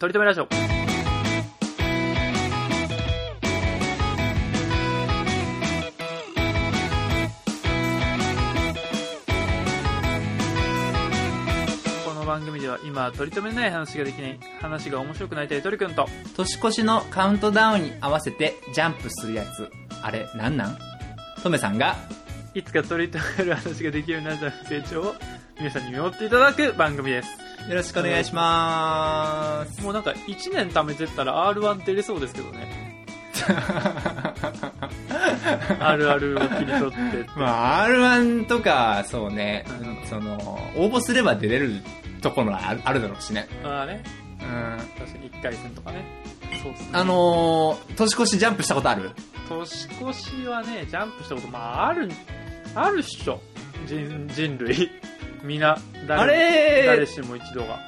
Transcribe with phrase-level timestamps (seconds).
[0.00, 0.46] とりとめラジオ。
[0.46, 0.54] こ
[12.14, 19.70] の番組では今取り留めない話ができない話が面白くなりたいトリくんと年越しのカウントダウンに合わせてジャンプするやつ。
[20.00, 20.78] あれ、なんなん？
[21.42, 21.96] トメさんが、
[22.54, 25.14] いつか取り留める話ができるようになるための成長を
[25.58, 27.28] 皆さんに見守っていただく番組です
[27.68, 29.82] よろしくお願いしまーす。
[29.82, 32.90] もうなんか1年貯めてったら R1 出れそうですけどね。
[35.80, 37.30] あるあるを切り取ってって。
[37.36, 40.08] まあ、R1 とか、そうね、うん。
[40.08, 40.34] その、
[40.76, 41.76] 応募すれば出れる
[42.20, 43.48] ところはあるあるだろうしね。
[43.62, 44.02] まあね。
[44.40, 44.78] うん。
[44.98, 46.04] 確かに1回戦とかね。
[46.62, 46.88] そうっすね。
[46.92, 49.10] あのー、年越しジャンプしたことある？
[49.48, 52.08] 年越しはねジャンプしたことまあある
[52.74, 53.40] あるっしょ。
[53.86, 54.90] 人人類
[55.42, 57.78] みんな誰あれ誰しも一度は。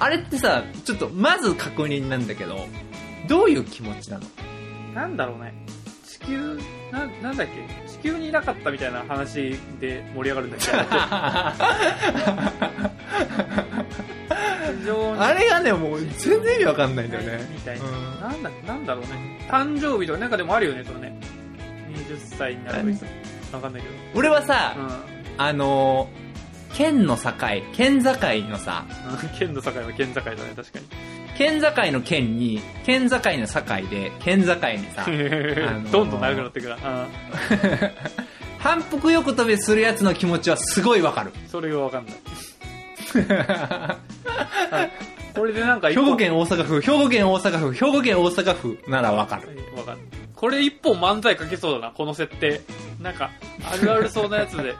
[0.00, 2.66] あれってさ、ちょっと、まず確認なんだけど、
[3.28, 4.24] どういう気持ちなの？
[4.94, 5.54] なんだろうね。
[6.04, 6.58] 地球
[6.90, 7.46] ななんだっ
[7.86, 7.90] け？
[7.90, 10.66] 地球にいなかったみたいな話で盛り上がるんだっけ
[14.78, 15.20] 非常に。
[15.20, 17.48] あれがね、もう全然意味わかんないんだよね。
[17.52, 18.20] みたいな、うん。
[18.20, 19.46] なんだなんだろうね。
[19.50, 21.16] 誕生日とかなんかでもあるよねそのね。
[21.92, 23.00] 20歳になると
[23.50, 23.94] かわかんないけど。
[24.14, 24.90] 俺はさ、うん。
[25.38, 26.31] あのー、
[26.74, 27.30] 県の境、
[27.72, 28.84] 県境のさ、
[29.22, 30.86] うん県の境は県境だね確かに。
[31.36, 34.60] 県境の県に、県境の境で、県境に
[34.94, 36.76] さ、 のーどんどん長くなってくる。
[36.76, 36.78] な、
[38.58, 41.32] 反復横跳びするやつの気持ちはすごいわかる。
[41.34, 42.14] うん、それがわかんない。
[45.34, 49.48] これでなんか一兵本庫県大阪府、兵庫県大阪府、兵庫県大阪府ならわかる。
[49.76, 52.60] わかんないこれ一本漫才書けそうだなこの設定。
[53.00, 53.30] なんか
[53.70, 54.70] あるあるそうなやつで。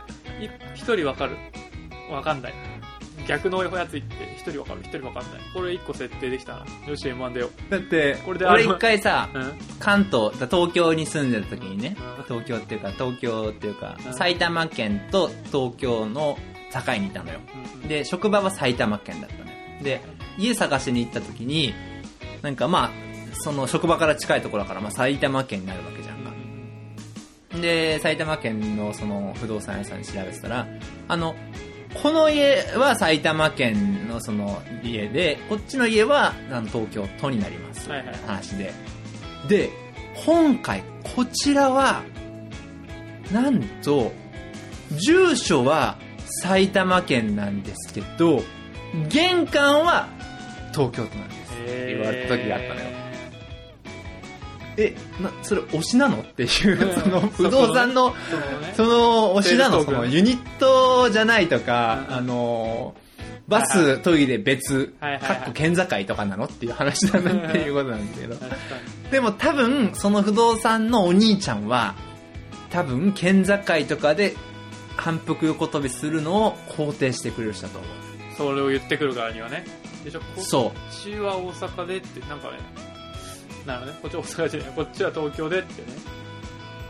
[0.40, 1.36] い一人わかる
[2.12, 2.54] わかんない。
[3.28, 4.80] 逆のやつ言って一人わかる？
[4.82, 5.40] 一人わかんない。
[5.54, 6.66] これ一個設定できたな。
[6.88, 9.52] よし M1 出よだって、これで俺一回さ、ううん？
[9.78, 14.14] 関東、だ東京に住んでた時にねうん、東京っていうか、東京っていうかう、ん。
[14.14, 16.36] 埼玉県と東京の
[16.72, 17.38] 境にいたのよ。
[17.82, 19.56] うんで、職場は埼玉県だったのよ。
[19.82, 20.00] で、
[20.38, 21.74] 家探しに行った時に、
[22.42, 22.90] なんかまあ、
[23.34, 26.32] その職場から近いところだから、まあ埼玉県になるわけじゃんか。
[27.60, 30.66] で、埼玉県のその不動産屋さんに調べてたら、
[31.08, 31.34] あの、
[31.94, 37.88] この家は埼玉県のその家で、こっちの家はあの東京都になります。
[37.88, 38.72] はいはい話で。
[39.48, 39.70] で、
[40.24, 40.82] 今回
[41.14, 42.02] こちらは、
[43.32, 44.12] なんと、
[44.90, 45.98] 住所は
[46.42, 48.42] 埼玉県なんですけど、
[49.08, 50.08] 玄関は
[50.72, 51.42] 東京都なんです。
[51.88, 53.01] 言われた時があったのよ
[54.76, 56.18] え、な、それ推しなの？
[56.18, 58.14] っていう、その不動産の、
[58.74, 59.82] その推しなの？
[59.84, 62.14] そのユニットじゃないとか、うん。
[62.14, 62.94] あの、
[63.48, 65.36] バス、トイレ別、はいはいはい。
[65.36, 66.46] かっこ県境とかなの？
[66.46, 68.36] っていう話だなっていうことなんですけど。
[69.10, 71.94] でも多分、その不動産のお兄ちゃんは、
[72.70, 74.34] 多分、県境とかで
[74.96, 77.90] 反復横跳びするのを肯定してくれる人だと思う。
[78.30, 79.64] にそれを言ってくるからにはね。
[80.02, 80.20] でしょ？
[80.20, 80.66] こそう。
[80.68, 80.72] っ
[81.02, 82.58] ちは大阪でってなんかね
[83.66, 83.98] なるほどね。
[84.02, 84.70] こっちは大阪じゃない。
[84.76, 85.88] こっちは東京でってね。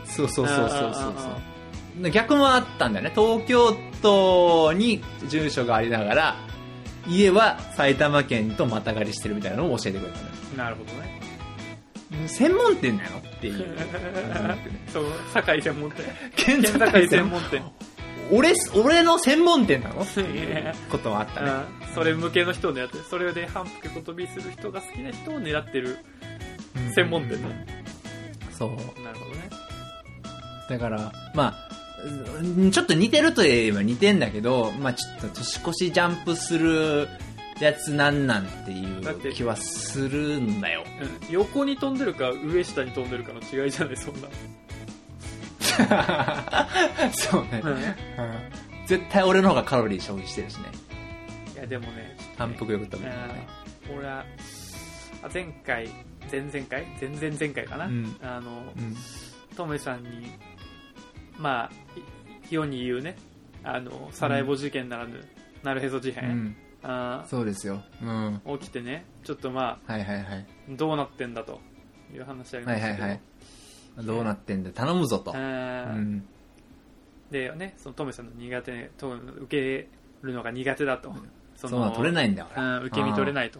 [0.05, 0.89] そうそうそうそうそう。
[0.89, 0.93] あ
[1.95, 2.09] そう。
[2.11, 3.11] 逆もあったんだよね。
[3.15, 6.35] 東京都に住所がありながら、
[7.07, 10.29] 家は埼玉県とまたがりしてるみたいなのを教えてくれたのよ。
[10.57, 12.27] なるほどね。
[12.27, 13.65] 専門店なのっていう。
[14.91, 16.05] そう堺専門店。
[16.35, 17.61] 県県境境専門店。
[18.31, 20.01] 俺、俺の専門店なの？
[20.03, 20.73] っていいうや。
[20.89, 21.49] ことはあったね。
[21.49, 25.99] うんそれ向けの人を狙ってるそれで反復横跳びする人が好きな人を狙ってる
[26.95, 27.65] 専門店ね。
[28.51, 28.69] そう。
[29.03, 29.49] なるほどね。
[30.69, 31.73] だから、まあ、
[32.05, 37.07] うんちょっと似てるといえば似てんだけど、まあちょっと年越しジャンプする
[37.59, 40.83] やつなんなんっていう気はするんだよ。
[41.29, 41.33] うん。
[41.33, 44.27] 横に飛んでるか上下に飛んでるかの違いじゃないそんな、
[47.13, 47.71] そうね、うん。
[47.71, 47.77] うん。
[48.85, 50.63] 絶対俺の方がカロリー消費してるしね。
[51.55, 53.05] いやでもね反復横跳び。
[53.05, 53.11] うん
[53.97, 54.25] 俺は
[55.21, 55.89] あ前回
[56.31, 56.85] 前々回？
[56.99, 58.95] 前々前回かな、うんあのうん。
[59.55, 60.31] トメさんに
[61.37, 61.71] まあ
[62.49, 63.15] い世に言うね
[63.63, 65.23] あのサラエボ事件ならぬ、
[65.63, 66.55] なるへそ事う変、ん。
[66.83, 67.81] あそうですよ。
[68.01, 68.41] うん。
[68.45, 70.45] ー起きてねちょっとまあはいはいはい。
[70.69, 71.61] どうなってんだと
[72.13, 74.05] いう話ありましたけど、はいはいはい。
[74.05, 74.71] どうなってんだ？
[74.71, 75.31] 頼むぞと。
[75.35, 76.27] あうーん。
[77.31, 79.87] でねそのトメさんの苦手と受け
[80.21, 81.13] るのが苦手だと
[81.55, 82.77] そそうなの取れないんだから。
[82.79, 83.59] うん受け身取れないと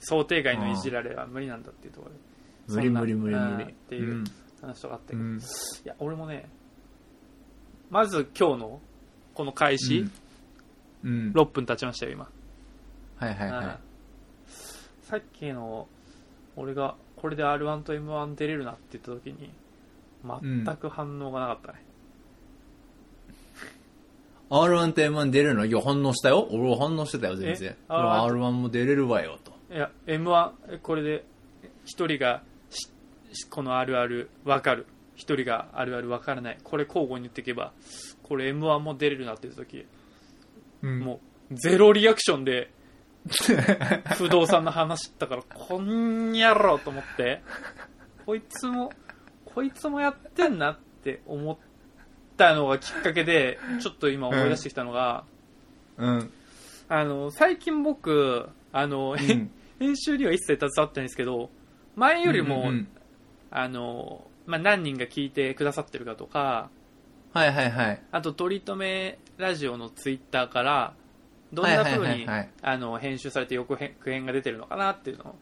[0.00, 2.18] 想定外のいじられは無理なんだっていうところで
[2.74, 3.64] 無理無理無理無理。
[3.64, 4.24] うんっていう
[4.60, 5.40] 話とかあったけど、いうん。
[5.84, 6.48] や俺もね
[7.90, 8.80] まず今日の
[9.34, 10.04] この開始、
[11.04, 11.32] うん。
[11.34, 12.28] 6分経ちましたよ今、
[13.16, 13.78] はいはいうんは
[15.02, 15.86] さっきの、
[16.56, 19.52] 俺が、これで R1 と M1 出れるなって言った時に、
[20.24, 21.84] 全く反応がなかったね。
[24.50, 25.64] R1 と M1 出れるの？
[25.64, 26.48] いや、反応したよ。
[26.50, 27.76] 俺は反応してたよ、全然え？
[27.88, 29.55] 俺は R1 も出れるわよ、と。
[29.70, 31.24] いや、M1、えこれで、
[31.84, 32.42] 一人が
[33.50, 34.86] このあるあるわかる。
[35.14, 36.58] 一人があるあるわからない。
[36.62, 37.72] これ交互に言っていけば、
[38.22, 39.86] これ M1 も出れるなって言った時、
[40.82, 41.20] うんも
[41.50, 42.70] う、ゼロリアクションで、
[44.16, 47.42] 不動産の話したから、こんにゃろと思って、
[48.24, 48.92] こいつも、
[49.44, 51.56] こいつもやってんなって思っ
[52.36, 55.24] たのがきっかけで、ちょっと今思い出してきたのが、
[55.96, 56.30] うん。
[56.88, 61.50] あの、最近僕、あの、うん編集には一切携わってないんですけど、
[61.96, 62.88] 前よりも、うんうん
[63.50, 66.68] あの、まあ、何人が聞いてくださってるかとか、
[67.32, 68.02] はいはいはい。
[68.10, 70.94] あと、取り留めラジオのツイッターから、
[71.52, 72.26] どんな風に
[72.62, 75.34] あの、編集されて予告編が出てるのかなっていうのを、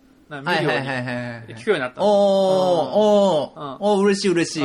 [0.42, 1.56] 見るように。
[1.56, 2.06] 聞くようになったの。
[2.06, 4.64] おー、うんおー、おー、嬉しい嬉し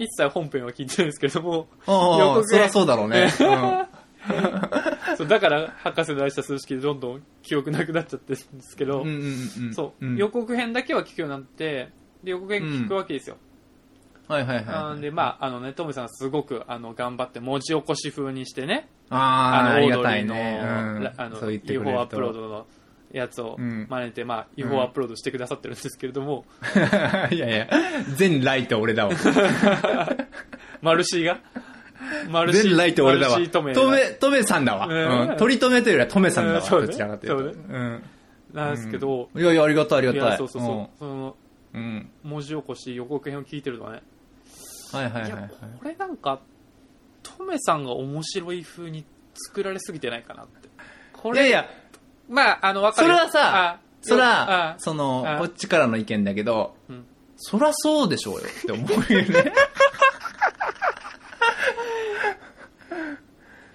[0.00, 3.28] 一切本編は聞いてないんですけども、おー、そりゃそうだろうね。
[5.18, 9.74] そうだから、博士の愛した数式でどんどん記憶なくなっちゃってるんですけど、うんうんうんうん。
[9.74, 11.90] そう、ん予告編だけは聞くようになって、
[12.22, 13.36] で予告編聞くわけですよ。
[14.28, 14.98] はいはいあはい。
[14.98, 20.60] んで、まあ、あのね、トムさんすごく、あの、頑張って文字起こし風にしてね、あー、ああの、オりがね。
[20.62, 20.66] う
[21.00, 22.66] んらあの、そう言ってくれアップロードの
[23.10, 26.44] やつをうん真似て、まあ、UFO アップロードしてくださってるんですけれども、
[27.32, 27.68] いやいや、
[28.16, 29.14] 全ライト俺だわ。
[30.82, 31.40] マルシーが？
[32.52, 33.38] 全ライト俺だわ。
[33.50, 34.86] トメトメ、さんだわ。
[34.86, 35.36] うんうん。
[35.36, 36.60] 取り留めというよりはトメさんだわ。
[36.60, 37.38] どちらかというと。
[37.38, 38.02] そうね
[38.52, 39.42] なんですけど、うん。
[39.42, 40.38] いやいや、ありがたいありがたい。
[40.38, 41.36] そうそうそう、その。
[42.22, 44.02] 文字起こし予告編を聞いてるとね、
[44.92, 46.40] はいはいはいこれなんか、
[47.22, 49.04] トメさんが面白い風に
[49.34, 50.68] 作られすぎてないかなって。
[51.12, 51.70] これ、いやいや、
[52.28, 53.14] まあ、あの、わかるよ。
[53.16, 57.04] それはさあそよらあ、そのあ、こっちからの意見だけどうん、
[57.36, 59.52] そらそうでしょうよって思うよね。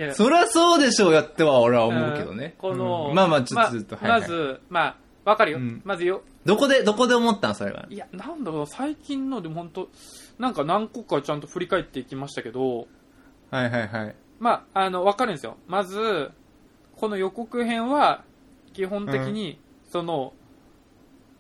[0.08, 2.56] やそらそうでしょうよっては俺は思うけどね。
[2.58, 4.96] この、うんまあまあ、ちょっとずっと、まはいはいまず、まあ、
[5.26, 5.58] わかるよ。
[5.58, 7.86] うんまずよ、どこで、どこで思ったのそれは。
[7.90, 9.90] いや、なんだろう、最近のでも本当
[10.40, 12.88] なんか何個かちゃんと振り返っていきましたけど、
[13.50, 14.16] はいはいはい。
[14.40, 15.58] まあ、あの、わかるんですよ。
[15.68, 16.32] まず、
[16.98, 18.24] この予告編は、
[18.74, 19.60] 基本的に、
[19.92, 20.34] その、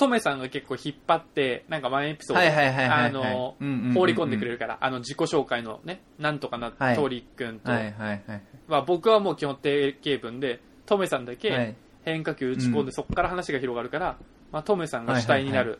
[0.04, 3.94] トメさんが結構引っ張って、なんかワンエピソード、あの、うんうんうんうん。
[3.94, 6.96] 放り込んでくれるから、あの、自己紹介のね、なんとかな、はい。
[6.96, 8.42] トリ君と、はいはいはい。
[8.68, 11.76] まあ、僕はもう基本定型文で、トメさんだはけい。
[12.04, 12.92] 変化球打ち込んで、うん。
[12.92, 14.18] そこから話が広がるから、
[14.52, 15.80] まあ、トメさんが主体になる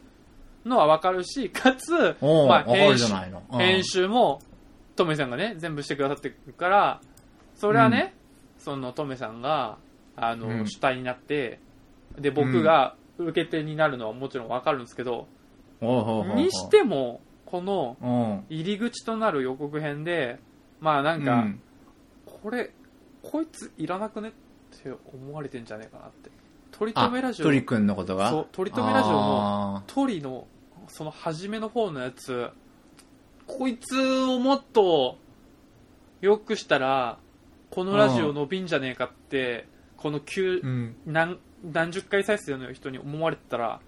[0.64, 3.06] のはわかるし、かつ、まあ、編集
[3.52, 4.42] 編集も、
[4.96, 7.02] トメさんがね、全部してくださってるから、
[7.56, 8.14] それはね、
[8.58, 9.78] そのトメさんが、
[10.16, 10.68] あの、うん。
[10.68, 11.60] 主体になって、
[12.18, 15.28] で、僕が受け手になるのはもちろんわかるんですけど、
[15.82, 18.46] にしても、このうん。
[18.50, 20.40] 入り口となる予告編で、
[20.80, 21.62] まあなんか、うん
[22.26, 22.72] これ、
[23.22, 24.32] こいついらなくねっ
[24.84, 26.30] て思われてんじゃねえかなって。
[26.72, 28.30] 取り留めラジオトリ君のことが？
[28.32, 30.48] そう、取り留めラジオのあトリの、
[30.88, 32.50] その初めの方のやつ、
[33.48, 35.18] こいつをもっと
[36.20, 37.18] 良くしたら、
[37.70, 40.96] このラジオ伸びんじゃねえかって、この急ーうん。
[41.06, 43.80] 何、何十回再生の人に思われてたら、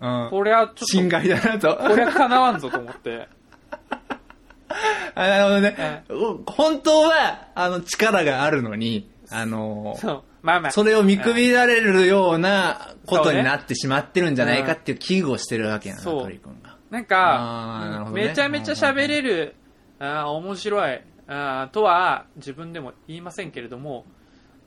[0.00, 0.30] うん。
[0.30, 1.74] これはちょ侵っ害だなと。
[1.74, 3.28] と、これは叶わんぞと思って。
[5.14, 6.04] あなるほどね。
[6.10, 10.22] お本当は、あの、力があるのに、あの、そう。
[10.42, 10.70] まあまあ。
[10.70, 16.76] それを見くびられるようなことになってしまってるんじゃないかっていう危惧をしてるわけやな、そうトリ君が。
[16.90, 19.56] なんあなるほどねめちゃめちゃ喋れる、
[19.98, 24.04] あー面白い、あーとは自分でも言いませんけれども、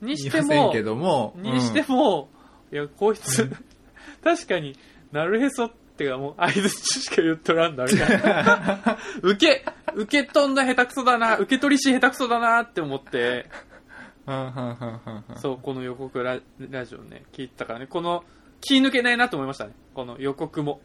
[0.01, 2.29] にしても言いませんけ、ども、にしても、
[2.71, 3.49] いや、こいつ、
[4.23, 4.77] 確かに
[5.11, 8.97] なるへそってかもう合図しか言っとらんだ、みたいな。
[9.21, 9.65] 受け、
[9.95, 13.47] 受け取んだ下手くそだな、受け取りし下手くそだなって思って、
[14.27, 16.39] うん、うん、うん、うんうんそう、この予告ラ
[16.69, 18.23] ラジオね、聞いてたからね、この、
[18.61, 19.73] 気抜けないなと思いましたね。
[19.93, 20.81] この予告も。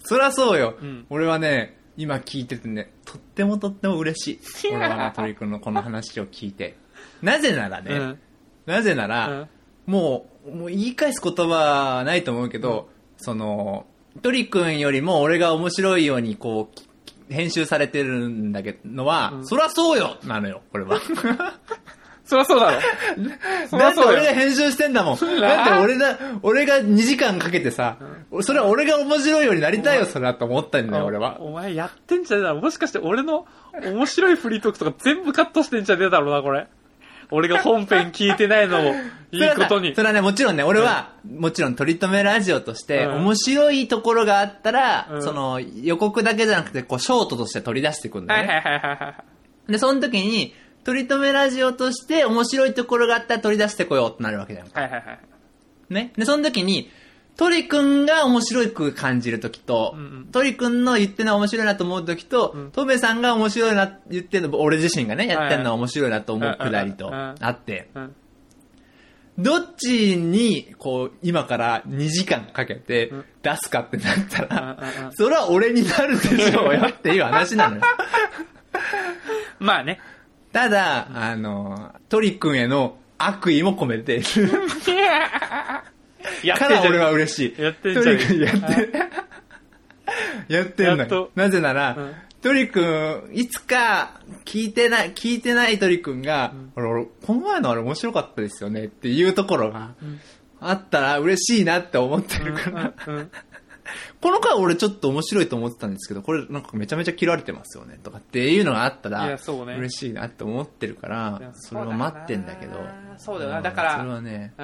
[0.00, 4.68] そりゃそうよ、うん俺はね、今聞いててね、とってもとっても嬉しい。
[4.72, 6.76] 俺はね、トリ君のこの話を聞いて。
[7.22, 8.18] なぜならね、うん。
[8.68, 9.48] なぜなうら、ん。
[9.86, 11.44] もう、もう言い返す言葉
[11.98, 13.86] はないと思うけど、その、
[14.22, 16.86] トリ君よりも俺が面白いようにこう、き
[17.34, 20.98] 編集されてるんだけどは、うんそりゃそうよなのよ、これは。
[22.24, 22.80] そりゃそうだろ。
[23.70, 25.14] そりだって俺が編集してんだもん。
[25.14, 27.96] うだって俺だ、俺が2時間かけてさ、
[28.42, 31.38] それは俺が面白いようになりたいよ、それはと思ったんだよ、俺は。
[31.40, 32.60] お前やってんじゃねえだろ。
[32.60, 33.46] もしかして俺の
[33.82, 36.66] 面白いフリートークとか全部カットしてんじゃねえだろうな、これ。
[37.30, 38.94] 俺が本編聞いてないのを
[39.30, 40.00] いいことにそ。
[40.02, 48.48] れはね、もちろんね、俺は、もちろん取り留めラジオとして、うん面白いところがあったら、うんその、予告だけじゃなくて、こう、ショートとして取り出していくんだよね。
[48.48, 49.14] はいはいはいはいは
[49.68, 49.72] い。
[49.72, 50.54] で、その時に、
[50.84, 54.80] 取り留めラジオとして面白いところがあったら取り出してこようってなるわけじゃんか。
[54.80, 55.18] はいはいはい。
[55.90, 56.12] ね？
[56.16, 56.90] で、その時に、
[57.38, 60.26] 鳥くんが面白く感じる時と、うんうん。
[60.32, 62.70] 鳥くんの言ってるのは面白いなと思う時と、うん。
[62.72, 68.16] トメさんが面白いな、言ってるの、俺自身がね、やってるのは面白いなと思うくだりとあって、うん。
[69.38, 73.24] どっちに、こう、今から2時間かけてうん。
[73.40, 74.78] 出すかってなったら、
[75.12, 77.82] それは俺になるでしょうよっていう話なのよ。
[79.60, 80.00] まあね。
[80.52, 84.22] ただ、あの、鳥くんへの悪意も込めて、
[86.42, 87.62] やってから俺は嬉しい。
[87.62, 88.56] やってんじゃん鳥くんやっ
[90.46, 91.30] て、やってんのよ。
[91.34, 92.14] なぜなら、うん。
[92.40, 96.22] 鳥くん、いつか聞いてない、聞いてない鳥くん。
[96.22, 99.94] が、俺、俺この前のあれ面白かったですよねっていうところが、
[100.60, 103.30] あったら嬉しいなって思ってるから、うんうん
[104.20, 109.38] この回俺ちょっと面白いと思ってたんですけど、これなんかめちゃめちゃ切られてますよねとかっていうのがあったいら
[109.76, 112.78] 嬉しいなって思ってるからそれは待ってんだけど。
[113.16, 113.60] そうだよな。
[113.60, 114.54] んだから、それはね、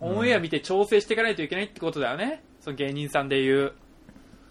[0.00, 2.42] オンエア見て調整していかないといけないってことだよね。
[2.60, 3.72] その芸人さんで言う。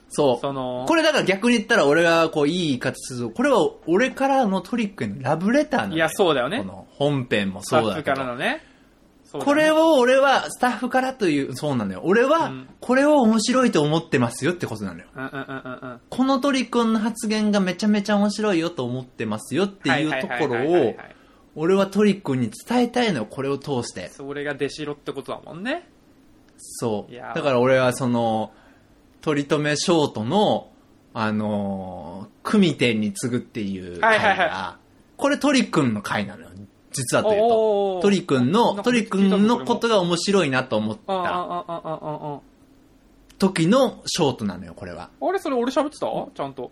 [0.09, 0.37] そう。
[0.39, 6.65] その、これだから逆に言ったら俺がこういい言い方すると、これは俺からのトリックへのラブレターなのよいや、そうだよねこ。
[6.65, 8.15] の本編もそうだけど。
[8.15, 8.63] からのね。
[9.29, 12.01] そうだこねれを俺はスタッフからという、そうなのよ。
[12.03, 15.05] 俺はうんこれを面白いと思ってますよってことなのよ。
[15.13, 16.01] うんうんうんうんうん。
[16.09, 21.15] この鳥くんの発言がめちゃめちゃ面白いよと思ってますよっていうところをはいはいはいはいはい、
[21.55, 24.09] 俺は鳥くんに伝えたいのよ、これを通して。
[24.09, 25.89] それが出しろってことだもんね。
[26.57, 27.11] そう。
[27.11, 28.51] いやだから俺はその、
[29.21, 30.69] 取り留めショートの、
[31.13, 34.77] あのー、組点に次ぐっていう回が、はいはいは
[35.17, 36.46] これ鳥くんの回なのよ。
[36.97, 37.99] 実はというおと。
[37.99, 42.41] ー鳥くんの、鳥くんのことが面白いなと思った
[43.39, 45.09] 時のショートなのよ、これは。
[45.21, 46.07] ああれそれ俺喋ってた？
[46.33, 46.71] ちゃんと。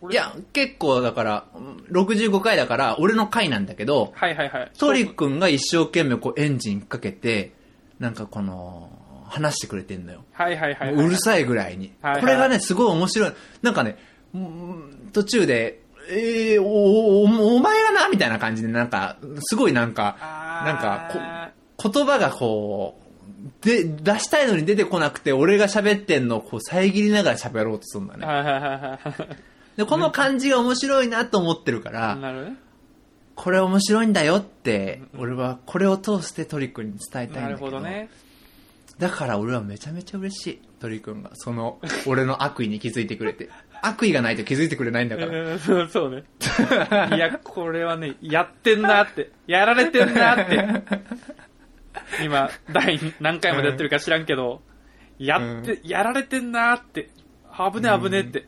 [0.00, 4.70] 俺いや、結構だから、うん65回だから、俺の回なんだけど、はいはいはい。
[4.78, 7.52] 鳥くんが一生懸命こうエンジンかけて、
[7.98, 8.88] なんかこの、
[9.30, 10.24] 話してくれてんのよ。
[10.32, 10.94] はいはいはいはい。
[10.96, 11.92] もううるさいぐらいに。
[12.02, 13.32] はいはいこれがね、すごい面白い。
[13.62, 13.96] なんかね、
[14.34, 20.16] うん途中で、えー、お、お、おお前がな、みたいな感じで、なんか、すごいなんか、
[20.64, 23.00] なんかこ、言葉がこ
[23.62, 28.98] う、で、出したいのに出てこなくて、俺が喋ってんのをこう遮りながら喋ろうとするんだね。
[29.76, 32.50] で、この感じが面白いなと思ってるかはら。
[33.34, 37.66] これ面白いんだよって、俺はこれを通してトリックに伝えたいんだなけど。
[37.66, 38.10] るほどね。
[38.98, 40.62] だから俺はめちゃめちゃ嬉しい。
[40.80, 41.30] 鳥くんが。
[41.34, 43.48] その、俺の悪意に気づいてくれて。
[43.82, 45.54] 悪意がないと気づいてくれないんだから。
[45.54, 46.24] うんそうね。
[47.14, 49.30] いや、これはね、やってんなって。
[49.46, 50.82] やられてんなって。
[52.24, 54.62] 今、第何回までやってるか知らんけど、
[55.18, 57.10] やって、やられてんなって。
[57.56, 58.46] 危ね危ねって。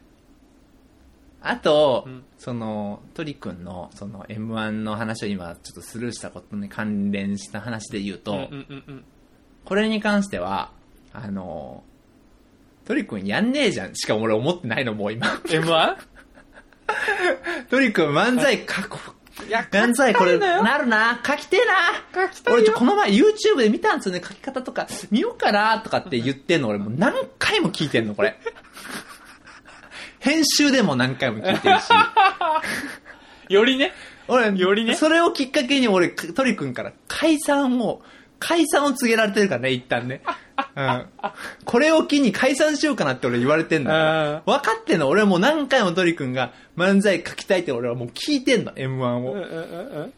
[1.41, 9.05] あと、うんその、鳥くんの、その M1 の話を今ちょっとスルーしたことに関連した話で言うと、うんうんうんうん。
[9.65, 10.73] これに関しては、
[11.13, 11.85] あの、
[12.87, 13.95] 鳥くんやんねえじゃん。
[13.95, 15.27] しかも俺思ってないの、もう今。
[15.27, 15.97] M1?
[17.71, 18.99] 鳥くん漫才過去、
[19.47, 21.21] いや、漫才これ、なるな。
[21.27, 21.61] 書きてえ
[22.21, 22.29] な。
[22.29, 24.23] 書きたいよ俺ちょ、この前 YouTube で見たんですよね。
[24.23, 28.39] 書き方とか、見ようかなとかって言ってんの俺もう何回も聞いてんの、これ。
[30.19, 31.89] 編集でも何回も聞いてるし。
[33.49, 33.93] よりね。
[34.29, 38.03] 俺、よりねそれをきっかけに俺、トリ君から解散を、
[38.39, 40.23] 解散を告げられてるからね、一旦ね。
[40.75, 41.07] うん。
[41.65, 44.43] これを機に解散しようかなって俺言われてんだ。
[44.47, 45.09] 分かってんの？
[45.09, 49.33] 俺はもう何回もトリ君が漫才書きたいって俺はもう聞いてんの、M1 を。
[49.33, 50.13] うんうんうんうん。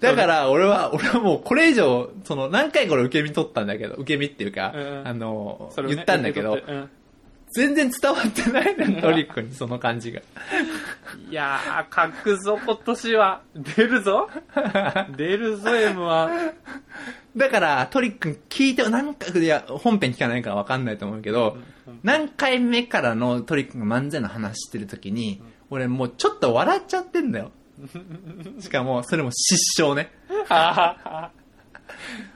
[0.00, 4.72] だから俺は、俺はもうこれ以上、その何回これ受け身取ったんだけど、受け身っていうか、
[5.04, 6.58] あの、言ったんだけど
[7.54, 10.20] 全然伝わってないのよ、トリ君にその感じが。
[10.20, 10.68] う
[11.28, 13.42] んいやー、書くぞ、今年は。
[13.54, 14.28] 出るぞ。
[15.16, 16.52] 出るぞ、M1。
[17.36, 21.56] だから、トリック聞いて、何回、いや、本編聞かないから分かんないと思うけど、
[22.02, 27.50] 何回目からのトリックが漫才の話してるときに、俺もうちょっと笑っちゃってんだよ。
[28.60, 30.12] しかも、それも失笑ね。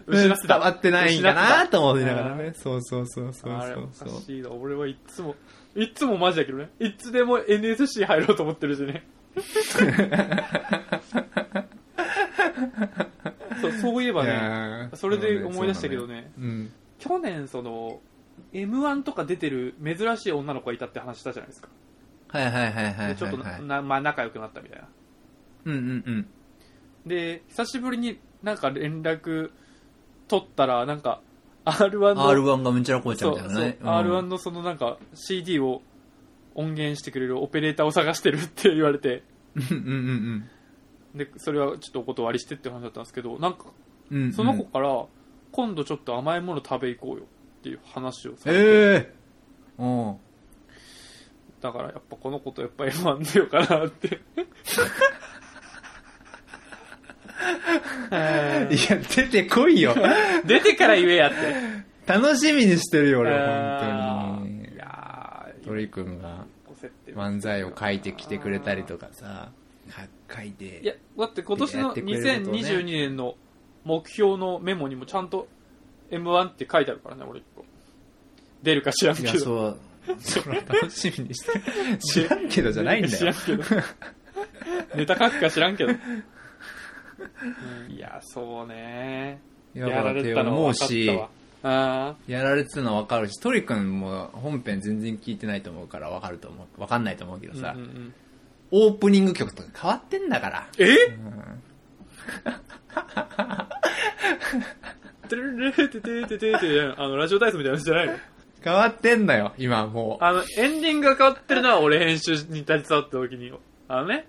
[0.06, 2.52] 失ってた伝わってないんかなと思いながら失ね。
[2.54, 4.20] そうそうそうそうあれおそうそう。
[4.20, 4.50] かしいな。
[4.50, 5.34] 俺はいっつも、
[5.74, 6.70] いっつもマジだけどね。
[6.78, 9.06] いつでも NSC 入ろうと思ってるしね。
[13.60, 18.00] そうそういえばいね、やーそれで思い出したけどねそうなのよ去年その、
[18.52, 21.68] M1 とか出てる珍しい女の子がいたって話したじゃないですか。
[22.32, 22.40] うん。
[22.40, 23.08] はいはいはいはいはい。
[23.08, 24.88] でちょっとなまあ仲良くなったみたいな。
[25.66, 26.26] うんうんうん。
[27.06, 29.50] で、久しぶりになんか連絡
[30.28, 31.20] 取ったら、なんか、
[31.64, 33.78] R1 の、R1 がむちゃらこいちゃそうそう、みたいなね。
[33.80, 35.82] うん R1 のそのなんか CD を
[36.54, 39.22] 音源してくれるオペレーターを探してるって言われて、
[39.54, 40.44] うんうん
[41.14, 43.64] で、それはちょっとお断りしてって話だったんですけど、なんか、
[44.10, 44.32] うんうん。
[44.32, 45.06] その子から、
[45.50, 49.12] 今度ちょっと甘いもの食べ行こうよっていう話をされて、え
[49.78, 50.16] えうん。
[51.60, 54.20] だからやっぱこの子とやっぱ M1 出ようかなって。
[58.10, 59.94] えいや、出てこいよ。
[59.94, 61.86] ー出てから言えやって。
[62.06, 64.76] 楽しみにしてるよ、俺、本当にい。
[64.76, 66.46] やー、鳥くんが
[67.14, 69.50] 漫才を書いてきてくれたりとかさ、
[70.32, 70.80] 書いて。
[70.82, 73.34] いや、だって今年のやってくれることね2022年の
[73.84, 75.48] 目標のメモにもちゃんと
[76.10, 77.64] M1 って書いてあるからね、俺一個。
[78.62, 79.44] 出るか知らんいや、けど。
[79.44, 79.78] そう。
[80.20, 81.60] それは楽しみにして。
[81.98, 83.16] 知らんけどじゃないんだよ。
[83.16, 83.64] 知らんけど。
[84.94, 85.92] ネタ書くか知らんけど。
[87.18, 87.92] うん。
[87.92, 89.40] いや、そうね。
[89.74, 91.06] ややられってたの思うし。
[91.06, 96.80] やられてたの分かるし、鳥くんも本編全然聞いてないと思うから分かると思う。
[96.80, 98.14] 分かんないと思うけどーさ、うんうんうん。
[98.70, 100.68] オープニング曲とか変わってんだから。
[100.78, 100.84] え？
[100.84, 101.62] うん。
[106.96, 108.14] あの、ラジオ体操みたいなやつじゃないの
[108.62, 113.52] 変わってんだよ、今もあの、エンディングが変わってるのは俺編集に携わった時に、
[113.88, 114.26] あのね、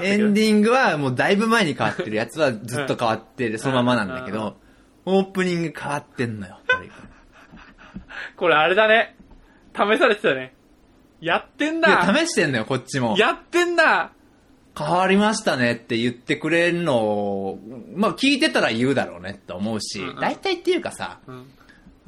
[0.00, 4.56] エンディングはもうだいぶ前に変わってるやつはずっと変わってる、そのままなんだけうんど、
[5.04, 6.58] オープニング変わってんのよ。
[8.36, 9.16] これあれだね。
[9.74, 10.54] 試されてたね。
[11.20, 13.16] やってんだ試してんのよ、こっちも。
[13.18, 14.12] やってんだ
[14.76, 17.58] 変わりましたねって言ってくれるのを、
[17.94, 21.46] まあ聞いてたら言うだろうねって思うし大体っていうかさ、うん。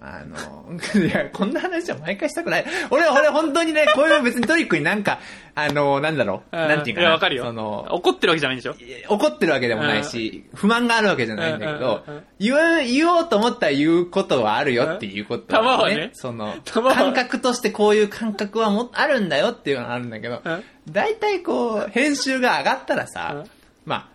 [0.06, 2.64] あの、 いや、こんな話は毎回したくない。
[2.90, 5.18] 俺、俺本当にね、こういう別にトリックになんか、
[5.54, 7.06] あの、なんだろう、なんていうかな。
[7.06, 7.44] いや、わかるよ。
[7.44, 8.74] その、怒ってるわけじゃないんでしょ？
[9.08, 12.04] 怒ってるわけでもないし、不満があるわけじゃないんだけど
[12.38, 16.10] 言う、言おうと思ったら言うことはあるよっていうこと、玉はね。
[16.12, 23.44] その、感覚としてこういう感覚はもあるんだよっていうのはあるんだけどうん、大体こう、編集が上がったらうさん、
[23.86, 24.08] まあ、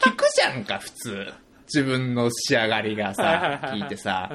[0.00, 1.32] 聞くじゃんか、普通。
[1.66, 4.28] 自分の仕上がりがさは、い聞いてさ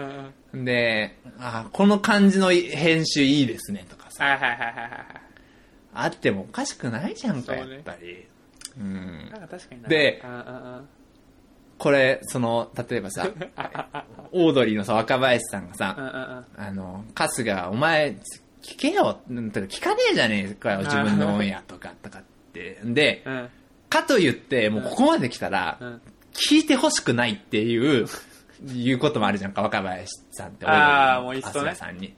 [0.54, 4.90] で、あこの感じの編集いいですねとかさ、はいはいはいはいはい。
[5.94, 8.26] あってもおかしくないじゃんか、やっぱり。
[8.80, 9.30] うん。
[9.32, 9.90] なんか確かにな。
[9.90, 10.24] で
[11.78, 13.30] これ、その、例えばさ、
[14.34, 18.18] オードリーのさ、若林さんがうんさ、あの、春日、お前、
[18.62, 22.80] 聞けよ、聞かねえじゃねえかよ、自分のオンエアとか、とかって。
[22.84, 23.50] で、うん
[23.90, 28.08] かと言って、もうここまで来たら、うん聞いてほしくないっていう、
[28.67, 30.65] いうこともあるじゃんか、若林さんって。
[30.65, 32.15] あーオードリのもういっそねさんに。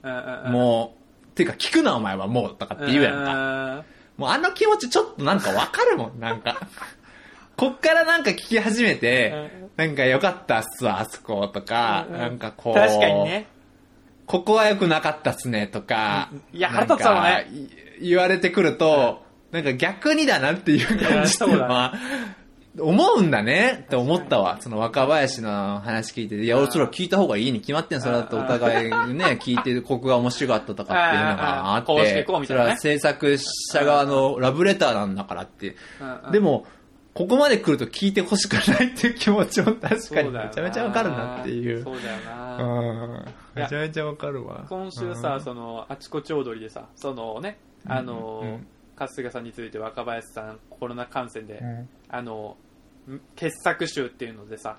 [0.51, 0.95] も
[1.31, 3.25] う、ていうか聞くなお前はもう、とかって言うやんか。
[3.25, 3.83] か。
[4.17, 6.67] もうあの気持ちちょっとなんかわかるもん、なんか。
[7.57, 13.47] こっからなんか聞き始めて、なんか良かったっすわ、あそことか、なんかこう、確かにね。
[14.25, 17.47] ここは良くなかったっすね、とか、いや腹立つわね
[18.01, 21.93] 言われてくると、なんか逆にだなっていう感じっていうのいやそうは、
[22.79, 24.57] 思うんだねって思ったわ。
[24.61, 32.77] その若林の話聞いてて、いや、俺それは聞いた方がいいに決まってん、それだとお互いね、 聞いてここが面白かったとかっていうのがあっあーこうしててこう、みたいなね。
[32.77, 35.75] それは制作者側のラブレターなんだからって。
[36.31, 36.65] でも、
[37.13, 41.83] ここまで来ると聞いてほしくないっていう気持ちも確かにめちゃめちゃわかるなっていう。
[41.83, 42.57] そうだよな。
[42.63, 42.67] う
[43.07, 43.25] ん。
[43.53, 44.65] めちゃめちゃわかるわ。
[44.69, 52.57] 今週さ、その、あちこち踊りでさ、そのね、あのうんうん、春日さんについて若林さん、コロナ感染でう、んあの、
[53.09, 54.77] ん傑作集っていうのでさ、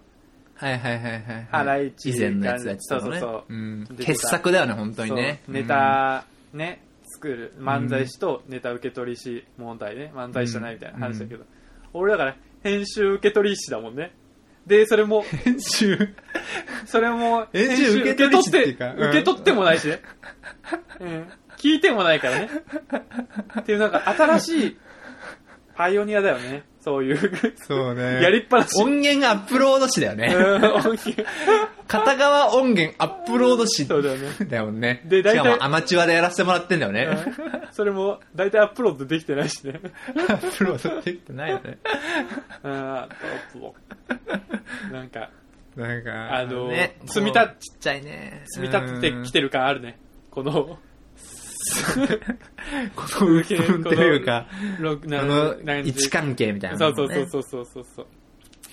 [0.55, 1.48] はいはいはいはい。
[1.51, 3.18] ハライチ以前のやつやってたのね。
[3.20, 5.42] そうそうそううん傑作だよね、本当にね。
[5.48, 6.83] ネタ、ね、
[7.14, 11.44] 作る、漫才師とネタ受け取り師問題ね、漫才師じゃないみたいな話だけど、
[11.92, 14.14] 俺だから編集受け取り師だもんね。
[14.66, 15.38] で、それも、うん。
[15.38, 16.14] 編集？
[16.87, 20.01] それも、編集受け取って受け取ってもないしね。
[21.01, 21.27] うん。
[21.59, 22.49] 聞いてもないからね。
[23.61, 24.77] っていうなんか新しい
[25.75, 26.65] パイオニアだよね。
[26.81, 27.19] そういう。
[27.57, 28.21] そうね。
[28.23, 28.83] やりっぱなし。
[28.83, 30.35] 音源アップロード誌だよね。
[30.35, 31.25] うん音源
[31.87, 34.29] 片側音源アップロード誌そうだよね。
[34.49, 35.03] だよね。
[35.05, 37.05] で大体しかもアマチュアでやらせてもらってんだよね。
[37.05, 39.81] うんそれも、大体アップロードできてないしね。
[40.29, 41.79] アップロードできてないよね。
[42.62, 45.31] あーなんか、
[45.75, 48.43] なんか、あのね、積み立ちっちゃいね。
[48.45, 49.99] 積み立ててきてる感あるね。
[50.31, 50.79] この、
[52.96, 54.46] この鬱憤というか、
[54.81, 57.14] ろこなの位置関係みたいなそうのね。
[57.14, 58.07] そうそうそうそうそう。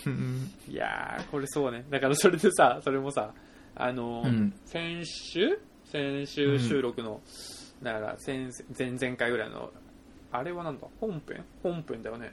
[0.08, 1.86] うんいやー、これそうね。
[1.90, 3.34] だからそれでさ、それもさ、
[3.76, 5.60] あのーうん先週？
[5.86, 7.22] 先週収録の、
[7.82, 9.72] だから先前々回ぐらいの、
[10.32, 10.88] あれはなんだ？
[11.00, 11.44] 本編？
[11.64, 12.32] 本編だよね。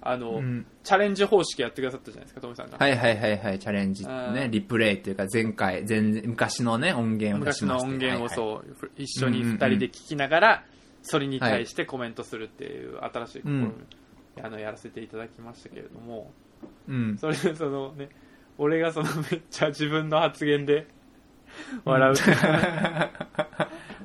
[0.00, 2.78] あの、うんチャレンジ方式やってくださったじゃないですか、トメさんが。
[2.78, 10.64] はいはいはいはい、チャレンジね、んリプレイっていうか前回、前昔のね、音源を昔の音源をはいそう、一緒に二人で聞きながら、
[11.02, 13.86] それに対してコメントするっていう新しい試み、うん
[14.40, 16.28] あのやらせていただきましたけれども、はい
[16.88, 17.18] うん。
[17.18, 18.08] それでそのね、
[18.56, 20.86] 俺がそのめっちゃ自分の発言で
[21.84, 22.14] 笑う。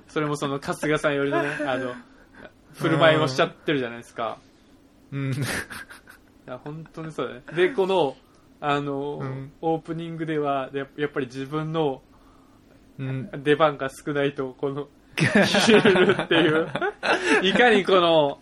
[0.08, 1.94] それもその春日さんよりのね、あの、
[2.74, 4.38] 振る舞いをしちゃってるじゃないですか。
[4.40, 4.53] うん。
[5.14, 7.68] いや、本当にそうだね。
[7.68, 8.16] で、この、
[8.60, 12.02] あの、うんオープニングでは、ややっぱり自分の
[13.00, 13.30] うん。
[13.44, 16.68] 出番が少ないと、この、消えるっていう。
[17.42, 18.40] いかにこの、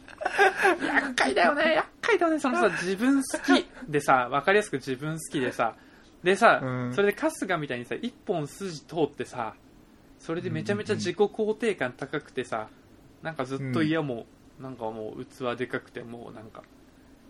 [0.85, 5.75] 厄介だよね、厄介だよね、そのさ、自分好きでさ、わかりやすく自分好きでさ、
[6.23, 9.55] でさ、うんそれで春日みたいにさ、一本筋通ってさ、
[10.19, 12.67] それでめちゃめちゃ自己肯定感高くてさ、
[13.23, 14.25] なんかずっと嫌も、
[14.61, 16.63] なんかもう器でかくて、もうなんか、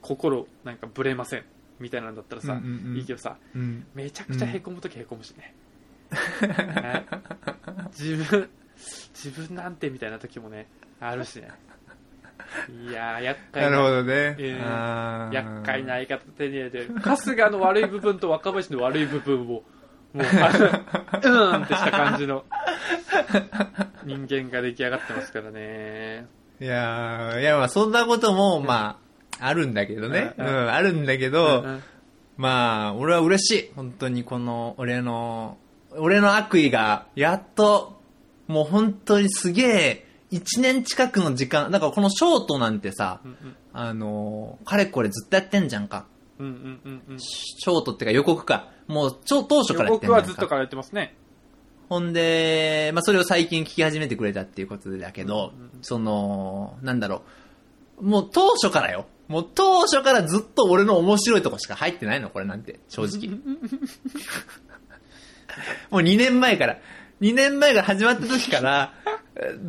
[0.02, 1.44] 心、なんかブレません、
[1.80, 3.86] みたいなんだったらさ、うんうんうんいいけどさ、うん。
[3.94, 5.56] めちゃくちゃへこむときへこむしね。
[6.12, 7.06] ね
[7.98, 8.50] 自分、
[9.14, 10.68] 自分なんてみたいな時もね、
[11.00, 11.50] あるしね。
[12.70, 14.14] いやー、厄介なるほな、どね。
[14.40, 19.64] えー厄介な相方手に入れて、春日の悪い部分と若林の悪い部分を、も
[20.16, 22.44] う、うーんってした感じの
[24.04, 26.28] 人間が出来上がってますからね。
[26.62, 29.00] いやーいや、まあそんなことも、ま
[29.40, 30.36] あ、あるんだけどね。
[30.38, 31.66] ううんん、あるんだけうど、
[32.38, 33.72] まあ、俺は嬉しい。
[33.76, 35.58] 本当にこの、俺の、
[35.98, 38.00] 俺の悪意が、やっと、
[38.48, 46.06] もう本当にすげえ、一年近くの時間、だからこのショートなんてさ、うんあのー、かれこれずっとやってんじゃんか。
[46.38, 48.70] うんうんうんうんショートってか予告か。
[48.88, 50.22] もう、ちょ当初からやってんじゃんか。
[50.22, 51.16] 僕はずっとからやってますね。
[51.92, 57.24] ほんで、まあ、それを最近聞き始めてくれたっていうことだけど、うんうんその、なんだろ
[57.98, 58.06] う。
[58.06, 59.08] もう当初からよ。
[59.28, 62.80] もう当初からずっと俺の面白いとこしか入ってないの、これなんて。
[62.88, 63.28] 正直。
[65.92, 66.78] もう2年前から。
[67.20, 68.94] 2年前が始まった時から、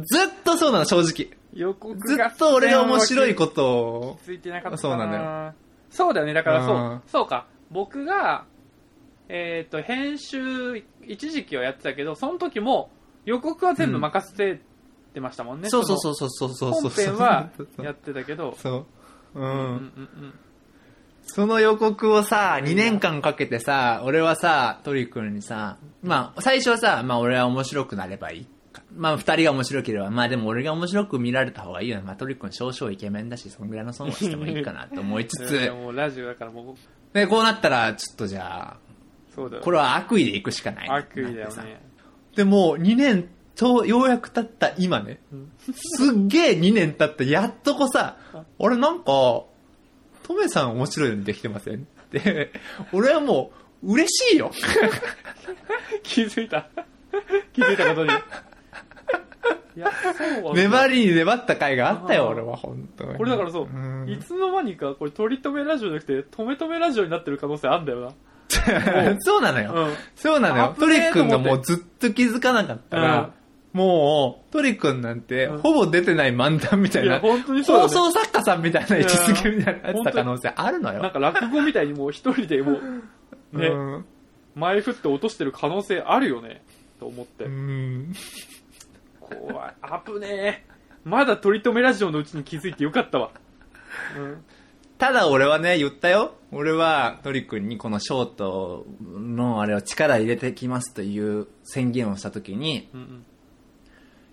[0.04, 1.36] ずっとそうなの、正直。
[1.52, 4.20] 予告ずがっと俺が面白いことを。
[4.24, 5.54] ついてなかったそうなんだよ
[5.90, 8.44] そうだよねだからそう、うんそうか僕が
[9.34, 12.90] えっ、と編集一時期はやってたけどその時も
[13.24, 14.60] 予告は全部任せ
[15.14, 16.80] てましたもんね、そうそうそうそうそうそうそう。
[16.82, 17.50] 本編は
[17.82, 18.86] やってたけど そ
[19.34, 19.40] う。
[19.40, 19.48] うん。
[19.48, 19.76] うんうんう
[20.26, 20.34] ん
[21.24, 28.82] その予告をさ、2年間かけてさ、俺はさ、トリ君にさ、まあ、最初はさ、まあ俺は面白くなればいいか。
[28.92, 32.02] まあ二人が面白ければ、まあでも俺が面白く見られた方がいいよね。
[32.04, 36.74] まあトリ君少々イケメンだし、そんぐらいの損はしてもいいかなと思いつつ、 もうラジオだからもう
[37.14, 38.91] で、こうなったら、ちょっとじゃあ、
[39.34, 40.88] そうだよこれは悪意でいくしかない。
[40.88, 41.80] 悪意だよね。
[42.36, 45.20] でも、2年と、ようやく経った今ね、
[45.72, 48.16] すっげえ2年経って、やっとこさ、
[48.58, 49.04] 俺なんか、
[50.22, 51.74] トメさん面白いようにできてません？
[51.76, 51.78] っ
[52.10, 52.52] て、
[52.92, 54.50] 俺はもう、嬉しいよ。
[56.02, 56.68] 気づいた。
[57.52, 58.10] 気づいたことに。
[59.74, 59.90] いや
[60.42, 63.14] そう粘りに粘った回があったよ、俺は、本当に。
[63.16, 64.06] これだからそう、ん。
[64.08, 68.12] いつの間にかこれ取り留めラジオじゃなくて止め止めラジオになってる可能性あんだよな
[69.20, 69.72] そうなのよ。
[69.74, 70.76] うんそうなのよ。
[70.78, 73.30] トリ君がもうずっと気づかなかったら、
[73.72, 81.02] もう、トリ君なんて、うんほぼ出てない漫談みたいな、いや本当にそうだ放ね送作家さんみたいな位置づけみたいなやつた可能性あるのよ。
[81.02, 82.78] なんか落語みたいにもう一人でも
[83.52, 84.04] う、ね、うん
[84.54, 86.62] 前振って落としてる可能性あるよね、
[87.00, 87.44] と思って。
[87.44, 88.12] うん。
[89.20, 89.74] 怖い。
[90.04, 90.26] 危ね
[90.66, 90.72] え。
[91.04, 93.30] まだ取り留めラジオのうちに気づいてよかったわ。
[94.18, 94.44] うん。
[95.02, 96.34] ただ俺はね、言ったよ。
[96.52, 103.24] 俺はトリ君にこのショートのあれを力入れてきますという宣言をしたときに、うんうん。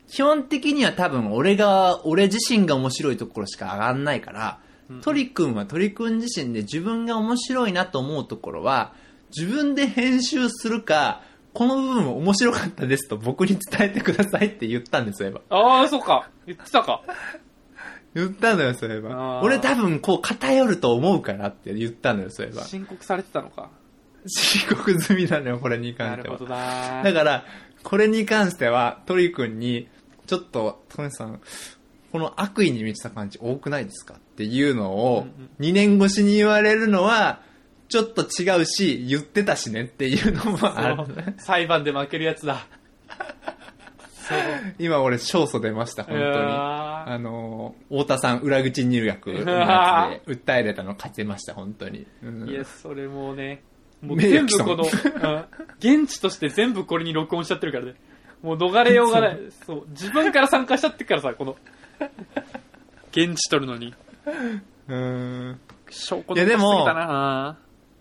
[0.07, 4.59] 基本的には多分俺が、俺自身が面白いところしか上がんないから、
[4.91, 8.93] うんトリ君はトリ君自身で自分が面白いなと思うところは、
[9.35, 16.29] 自分で編集するか、この部分面白かったですと僕に伝えてくださいって言ったんですよ、ああ、そっか。
[16.45, 17.01] 言ってたか。
[18.19, 19.41] 言ったのよ、そういえばあ。
[19.41, 22.63] ー俺多分こう偏ると思うからって言ったのよ、そういえば。
[22.63, 23.69] 申告されてたのか。
[24.27, 26.45] 申告済みなのよ、これに関してるほ。
[26.45, 27.45] どなだから、
[27.83, 29.87] これに関しては、鳥くんに、
[30.27, 31.41] ちょっと、トメさん、
[32.11, 35.27] この悪意に満ちた感じ多くないですかっていうのを
[35.59, 37.41] うん、2年越しに言われるのは、
[37.87, 41.35] ちょっと違うし、言ってたしねっていうのもある。
[41.37, 42.67] 裁判で負けるやつだ。
[44.79, 46.25] 今俺、勝訴出ました、本当に。
[46.25, 52.05] あのー、太田さん裏口入学のやつで訴えれたの勝ちました、本当に。
[52.23, 53.63] うんーいや、それもうね、
[54.01, 55.45] もう全部この、 うん
[55.79, 57.95] 現地として全部これに録音しちゃってるからね。
[58.41, 59.39] もう逃れようがない。
[59.65, 59.85] そう。
[59.89, 61.55] 自分から参加しちゃってるからさ、この、
[63.11, 63.93] 現地取るのに。
[64.87, 65.59] うーん。
[65.89, 66.55] 証拠いやで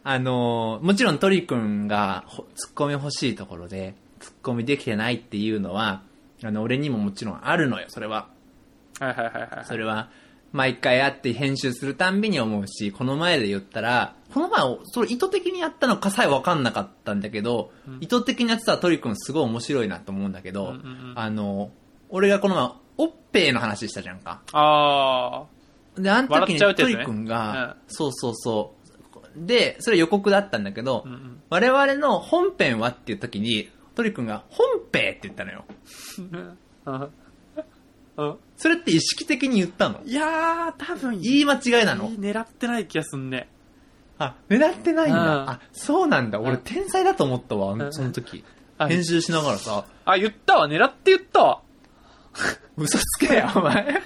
[0.05, 6.03] あのーもちろんトリ君がほツッコミ欲しいところで、ツッコミできてないっていうのは、
[6.42, 8.29] あの、俺にももちろんあるのよ、それは。
[9.01, 9.64] はいはいはいはい。
[9.64, 10.11] それは、
[10.53, 17.70] 毎回会って編集するたんびに思うし、この前で言ったら、この前、それ意図的にやったのかさえ分かんなかったんだけど、
[18.01, 21.70] 意図的にやってたらトリ君すごい面白いなと思うんだけど、うんうんうんあの、
[22.09, 24.40] 俺がこの前、オッペイの話したじゃんか。
[24.53, 25.44] あ
[25.96, 28.74] で、あの時にトリ君が、うんそうそうそ
[29.37, 29.46] う。
[29.46, 31.09] で、それ予告だったんだけど、あ。
[31.09, 31.42] うんうん。
[31.51, 35.64] 我々の本編はっていう時に、トリ君が本編って言ったのよ。
[38.56, 40.00] それって意識的に言ったの？
[40.04, 42.08] いやー、多分言い間違いなの？
[42.12, 43.48] 狙ってない気がすんね。
[44.20, 45.20] あ、狙ってないんだ。
[45.20, 46.38] うんあ、そうなんだ。
[46.38, 48.44] 俺うん天才だと思ったわう、んその時。
[48.78, 51.62] あ編集しながらさ、あ、言ったわ、狙って言ったわ。
[52.78, 54.00] 嘘つけよ、お前。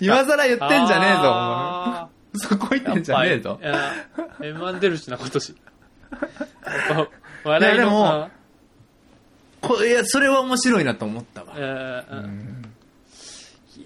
[0.00, 1.32] 今更言ってんじゃねえぞ、お前。
[1.32, 3.58] あ嘘こいてーんじゃねえぞ。
[3.60, 3.72] やっ
[4.16, 5.56] ぱりいや M1 出るしな、今年。
[7.44, 8.35] 笑いの、いやでもうん
[9.66, 11.54] こいや、それは面白いなと思ったわ。
[11.56, 12.62] えーうん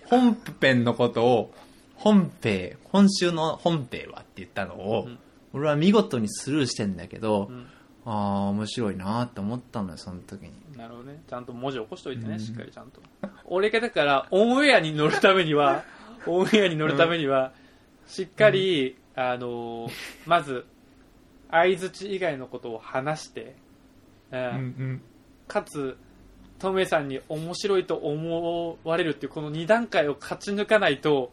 [0.06, 1.54] 本編のことを、
[1.94, 5.18] 本編、今週の本編はって言ったのを、うん
[5.52, 7.66] 俺は見事にスルーしてんだけど、うん
[8.04, 10.52] ああ、面白いなって思ったのよ、その時に。
[10.76, 11.22] なるほどね。
[11.28, 13.00] ちゃんと文字起こしといてね、うんしっかりちゃんと。
[13.44, 15.84] 俺がだから、オンエアに乗るためには、
[16.26, 17.52] オンエアに乗るためには、
[18.06, 19.92] しっかり、あのー
[20.26, 20.64] まず、
[21.50, 23.56] 相づち以外のことを話して、
[24.32, 25.02] うんん。
[25.50, 25.96] かつ、
[26.60, 31.32] トメさんに面白いと思われるっていう、この2段階を勝ち抜かないと、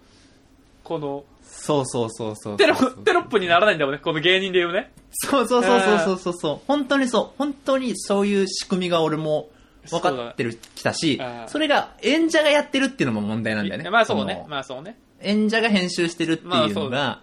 [0.84, 2.58] この、そうそうそうそう。
[2.58, 4.91] テロテロップにならないんだもんね、この芸人で言うね。
[5.12, 6.60] そうそうそうそうそうそうそう。
[6.65, 7.38] 本当にそう。
[7.38, 9.49] 本当にそういう仕組みが俺も
[9.91, 13.89] 分かってる、きたしそれが演者がやってるっていうのも問題なんだよね。
[13.91, 14.47] まあそうねの。
[14.47, 14.97] まあそうね。
[15.21, 17.21] 演者が編集してるっていうのが、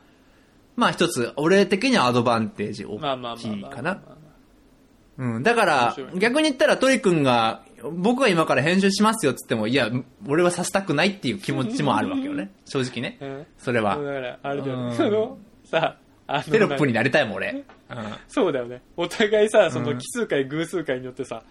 [0.77, 3.71] まあ一つ、俺的にはアドバンテージ大まあまあまあきいまあ。
[3.73, 4.01] かな。
[5.19, 5.43] うん。
[5.43, 9.91] だから逆に言ったらトリ君が、僕は今から編集しますよっつっても、いや、
[10.27, 12.51] 俺はさせたくないっていう気持ちもあるわけよね。
[12.65, 13.19] 正直ね。
[13.21, 13.47] うん。
[13.59, 13.97] それは。
[13.97, 14.91] だから、あれだよね。
[14.91, 15.97] うんその、さ、
[16.27, 17.51] あのテロップになりたいもん、俺。
[17.53, 17.65] うん。
[18.29, 18.81] そうだよね。
[18.97, 21.43] お互いさ、そうのん奇数回、偶数回によってさ、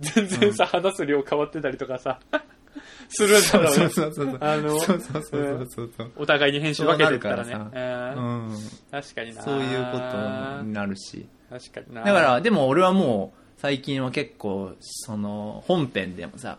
[0.00, 2.20] 全然さ、話す量変わってたりとかさ、
[3.08, 3.70] するんだろうね。
[3.70, 4.38] そうそうそう。
[4.40, 6.12] あのそうそうそうそうそう。
[6.16, 8.56] お互いに編集分けてるからうんうん。
[8.90, 11.26] 確かになそういうことになるし。
[11.50, 12.02] 確かにな。
[12.02, 16.58] だから、でも俺はもう、最近は結構、その、本編でもさ、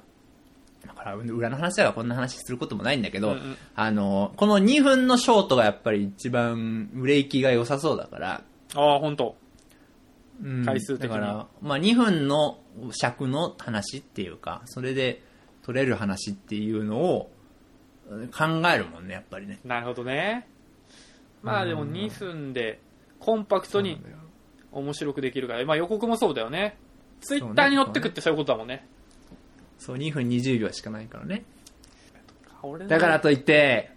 [0.85, 3.57] だから裏の話だからこんな話することもないんだけど、うんうん。
[3.75, 8.41] あの、この2分のショートがやっぱり一番売れ行きが良さそうだから、
[8.75, 9.35] ああ、本当。
[10.43, 11.09] うん回数的に。
[11.09, 12.59] だから、まあ2分の
[12.91, 15.21] 尺の話っていうか、それで
[15.63, 17.31] 取れる話っていうのを
[18.09, 19.59] うん考えるもんね、やっぱりね。
[19.65, 20.47] なるほどね。
[21.41, 22.79] まあでもうん2分で
[23.19, 24.01] コンパクトに
[24.79, 26.77] 面白くできるから、まあ予告もそうだよね。
[27.21, 28.87] ツイッターに乗ってくってそういうことだもんね。
[29.79, 31.45] そう、2分20秒しかないからね。
[32.87, 33.91] だからといって、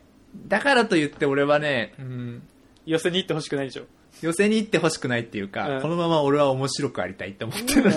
[0.46, 2.42] だからと言って俺はね、うん、
[2.86, 3.84] 寄せに行ってほしくないでしょ。
[4.20, 7.96] 寄せに行ってほしくないっていうか、うんこのまま俺は面白くありたいって思ってるのね。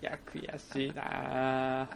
[0.00, 1.88] いや、悔しいな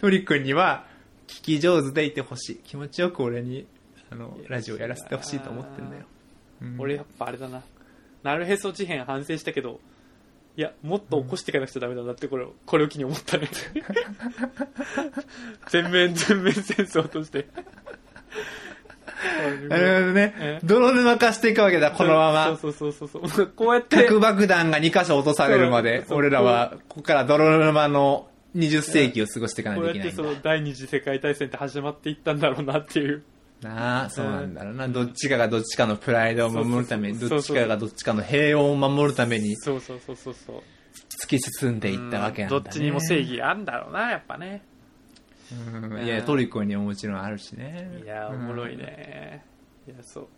[0.00, 0.86] トリ君には、
[1.26, 2.56] 聞き上手でいてほしい。
[2.64, 3.66] 気持ちよく俺に、
[4.10, 6.02] あの、ラジオやらせてほしいと思ってんだよ。
[6.02, 7.60] うん俺やっぱあれだな。
[8.22, 9.80] なるへそ事変反省したけど、
[10.56, 13.48] いや、もっと起こしていかなくちゃダメだなってこれを、これを機に思ったね。
[15.70, 17.46] 全面全面戦争として。
[19.68, 20.60] なるほどねえ？
[20.64, 22.56] 泥沼化していくわけだ、このまま。
[22.58, 23.46] そうそうそうそうそう。
[23.46, 30.22] こうやって、核爆弾が2箇所落とされるまで、俺らは、ここから泥沼の20世紀を過ごしていかないことういけないんだ。
[30.22, 33.22] やってその第二次世界大戦って始まっていったんだろうなっていう。
[33.62, 34.88] なあ、そうなんだろうな。
[34.88, 40.62] どっちかがどっちかのプライドを守るために、そうそうそうどっちかがどっちかの平穏を守るためにそうそうそうそうそう。
[41.22, 42.62] 突き進んでいったわけなんだ、ね。
[42.64, 44.62] どっちにも正義あんだろうな、やっぱね。
[45.52, 48.00] うんいや、トリコにももちろんあるしね。
[48.02, 49.44] いや、おもろいね。
[49.86, 50.28] いや、そ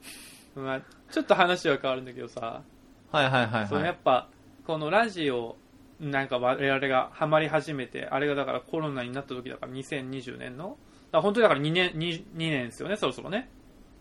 [0.57, 0.61] う。
[0.61, 2.63] まあ、ちょっと話は変わるんだけどさ、
[3.11, 3.89] はいはいはいそのはい。
[3.89, 4.29] やっぱ、
[4.67, 5.57] このラジオ、
[6.01, 10.77] なんか我々がハマり始めて、あれがだからコロナになった時だから2020年の、
[11.15, 13.49] だ本当にだから2年、2, 2年ですよね、そろそろね。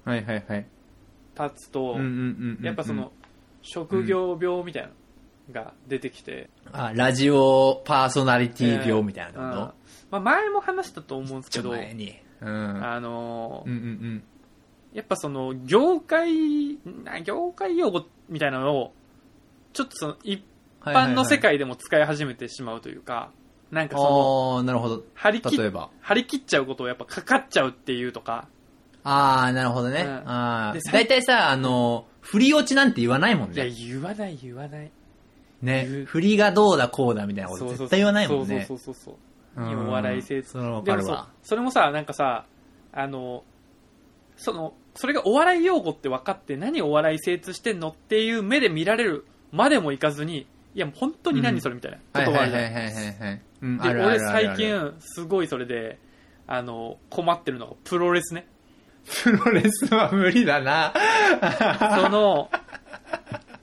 [0.04, 0.66] はいはいはい。
[1.36, 2.66] 経つと、うんうんうんうん。
[2.66, 3.12] やっぱその、
[3.62, 9.74] 職業病みたいなのが出てきて、あ、ラジオパーソナリティ病みたいなうんこ
[10.10, 12.16] まあ、前も話したと思うんですけど、前に。
[12.42, 12.84] うん。
[12.84, 14.24] あのーうんうんうん。
[14.94, 18.94] やっぱその業界な業界用語みたいなのを
[19.74, 20.44] ちょっとその一
[20.82, 23.32] 般の世界でも使い始めてしまうというか、
[23.74, 25.04] なんかそのああ、なるほど。
[25.16, 25.90] 張り切っ例えば。
[26.00, 28.48] 張り切っちゃうことをやっぱかかっちゃうっていうとか
[29.04, 30.02] あー、なるほどね。
[30.02, 30.74] うんあー。
[30.74, 33.72] でさだいたいさ、あの、振り落ちなんて言わないもんいや、ね。
[33.72, 34.92] 言わない言わない。
[35.64, 36.04] ね。
[36.06, 38.66] 振りがどうだこうだみたいなこと絶対言わないもんね。
[38.68, 39.16] そうそうそうそう。
[39.56, 41.30] うんお笑い性それかるわ。
[41.42, 42.46] それもさ、なんかさ、
[42.92, 43.44] あの、
[44.38, 52.74] その、それがお笑い用語って分かって何お笑い精通してんのっていう目で見られるまでもいかずに、いや、もう本当に何それみたいなはいことがあるじゃん。
[52.74, 55.98] はいで、俺最、近、すごいそれで、
[56.48, 58.46] あの、困ってるのがプロレスね。
[59.24, 60.94] プロレスは無理だな。
[62.02, 62.50] その、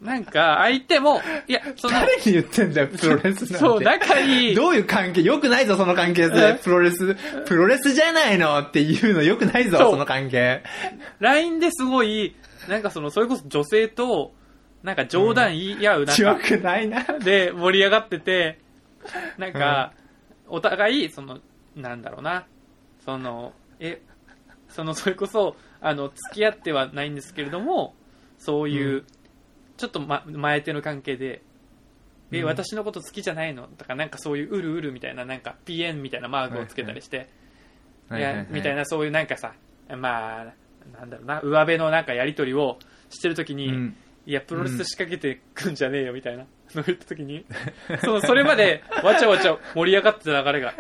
[0.01, 3.55] なんか、相手も、いや、その、誰に言ってんだよ、プロレスなんて。
[3.59, 5.21] そう、仲いい、どういう関係？
[5.21, 6.31] よくないぞ、その関係。
[6.63, 10.63] プロレス、プロレスじゃないのっていうのよくないぞ、その関係。
[11.19, 12.35] LINE ですごい、
[12.69, 14.33] なんかその、それこそ女性と、
[14.83, 17.05] なんか冗談言い合う強中くないな。
[17.19, 18.59] で盛り上がってて、
[19.39, 19.93] なんか、
[20.49, 21.39] お互い、その、
[21.77, 22.47] なんだろうな、
[23.05, 24.01] その、え、
[24.69, 27.95] その、それこそ、あの、付き合ってはないんですけれども、
[28.39, 29.07] そういう、うん。
[29.77, 31.43] ちょっと、ま、前手の関係で、
[32.33, 32.47] え、うん。
[32.47, 33.69] 私のこと好きじゃないの？
[33.79, 37.29] とか、なんかそういう、うるうるみたいな、なんか、ピエンみたいなマークをつけたりして、
[38.11, 38.81] いや、みたいな。
[38.81, 39.55] な、そういうなんかさ、
[39.89, 40.45] まあ、
[40.99, 43.97] なんだろうな、上辺のなんかやりとりをしてるときに、うん
[44.31, 47.45] いや、プロレス仕掛けてくんじゃねえよ、みたいなのを言ったときに、
[48.05, 50.73] その、それまで、 わちゃわちゃ盛り上がってた流れが、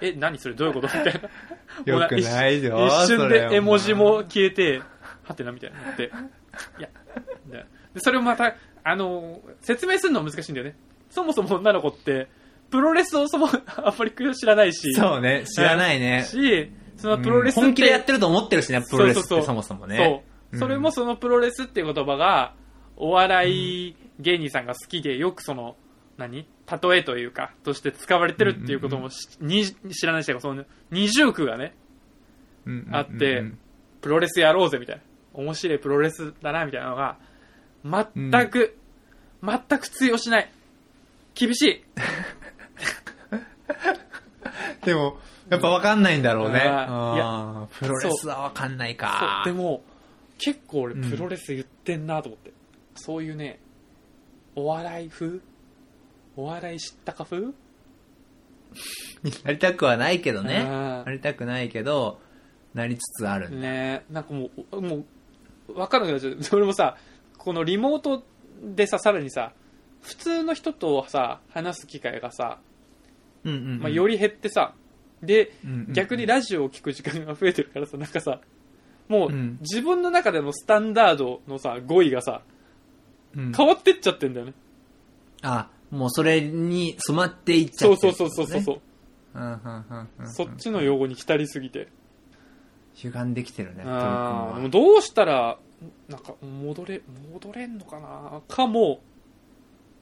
[0.00, 1.20] え、何それどういうことみたい
[1.84, 1.92] な。
[2.00, 4.80] よくないよ一瞬で絵文字も消えて、
[5.24, 6.04] はてな、みたいになって。
[6.04, 6.88] いや、
[7.48, 10.76] ででそれをまた、あの、説明するのは難しいんだよね。
[11.10, 12.28] そもそも女の子って、
[12.70, 14.92] プロレスをそも、 あんまり知らないし。
[14.92, 16.22] そうね、知らないね。
[16.22, 19.96] し、そのプロレスうん本気でやってると思ってるしね、プロレスってそもそもね。
[19.96, 20.58] そう。
[20.60, 22.54] それもそのプロレスっていう言葉が、
[22.96, 23.50] お笑
[23.88, 25.76] い芸人さんが好きで、よくその、
[26.16, 26.46] 何？
[26.82, 31.74] 例えというか、として使われてるっていうこともし、に知らないし、その二重苦がね、
[32.66, 33.44] うんうんうんうんあって、
[34.00, 35.02] プロレスやろうぜみたいな。
[35.34, 37.16] 面白いプロレスだな、みたいなのが、
[37.84, 38.04] 全
[38.50, 38.76] く、
[39.42, 40.50] 全く通用しない。
[41.34, 41.84] 厳しい。
[44.84, 46.58] でも、やっぱわかんないんだろうね。
[46.58, 49.42] いやプロレスはわかんないか。
[49.44, 49.82] でも、
[50.38, 52.52] 結構俺うんプロレス言ってんなと思って。
[52.94, 53.60] そういうね、
[54.54, 55.40] お笑い風？
[56.36, 57.52] お笑い知ったか風？
[59.44, 60.62] なりたくはないけどね。
[60.66, 62.20] うんなりたくないけど、
[62.74, 63.68] なりつつあるんだ。
[63.68, 65.04] ねなんかもう、も
[65.68, 66.36] う、わかんなくなっちゃう。
[66.42, 66.96] それもさ、
[67.38, 68.24] このリモート
[68.62, 69.52] でさ、さらにさ、
[70.00, 72.58] 普通の人とさ、話す機会がさ、
[73.44, 74.74] うんうんうんまあ、より減ってさ、
[75.22, 78.40] で、うんうんうん逆にラジオを聞く時間が増えてるからさ、なんかさ、
[79.08, 82.42] もううん自分の中でのスタンダードのさ、語彙がさ、
[83.36, 84.54] うん変わってっちゃってんだよね。
[85.42, 88.76] あ、もうそれに染まっていっちゃってるそうそうそうそうそう。
[88.76, 88.80] う。
[89.34, 91.88] うんうんうんうんそっちの用語に浸りすぎて。
[92.94, 95.58] 歪んできてるね、あーもどうしたら、
[96.08, 97.00] なんか、戻れ、
[97.32, 98.42] 戻れんのかな？
[98.46, 99.00] かも、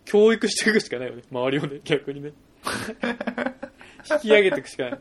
[0.05, 1.23] 教育していくしかないよね。
[1.31, 2.33] 周りをね、 逆にね。
[4.11, 4.99] 引き上げていくしかない。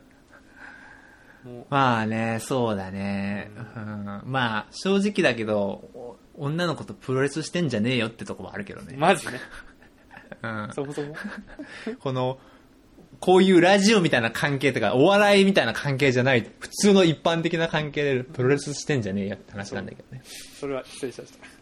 [1.44, 3.50] もまあね、そうだね。
[3.76, 8.96] うんまあ、正直だけど、お女の子とプロレスしてんじゃねえよってとこもあるけどう、ね。
[8.96, 9.34] マジね。
[10.42, 11.14] うんそもそも。
[12.00, 12.38] この、
[13.20, 20.22] こういうラジオみたいな関係とか、お笑いみたいな関係じゃない、普通の一般的な関係でプロレスしてんじゃねえよって話なんだけどね。
[20.58, 21.60] それは失礼しました。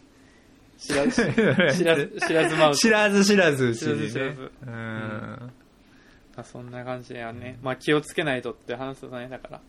[0.79, 2.79] 知らず、知らず、知らずマウス。
[2.79, 3.75] 知らず知らず。
[3.75, 4.71] 知らず知らずうん。
[4.71, 5.51] ま
[6.37, 7.59] あ、そんな感じやね。
[7.61, 9.61] まあ気をつけないとって話すとね、だから。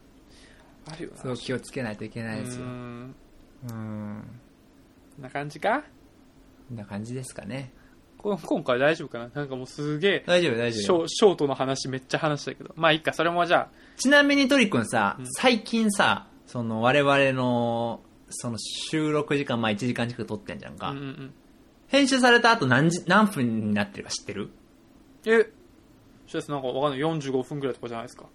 [0.87, 1.17] あるよな。
[1.21, 2.69] そう、気をつけないといけないですよう。
[2.69, 3.15] ん
[3.69, 3.73] う
[5.21, 5.23] ん。
[5.23, 5.83] な感じか？
[6.69, 7.73] こんな感じですかね。
[8.19, 9.31] こ今回大丈夫かな？
[9.33, 11.07] なんかもうすげえ、大丈夫、大丈夫。
[11.07, 12.73] ショショートの話めっちゃ話したけど。
[12.77, 20.91] まあいいか、それもじゃあ、ちなみにトリくんさ、うん最近さ、その我々の、その収録時間、まあ1時間近く撮ってんじゃんか。
[20.91, 21.35] うんうんうん。
[21.87, 24.51] 編集された後何時、何分になってるか知ってる？
[25.27, 25.51] え、
[26.27, 27.01] しですなんかわかんない。
[27.01, 28.27] 45分くらいとかじゃないですか。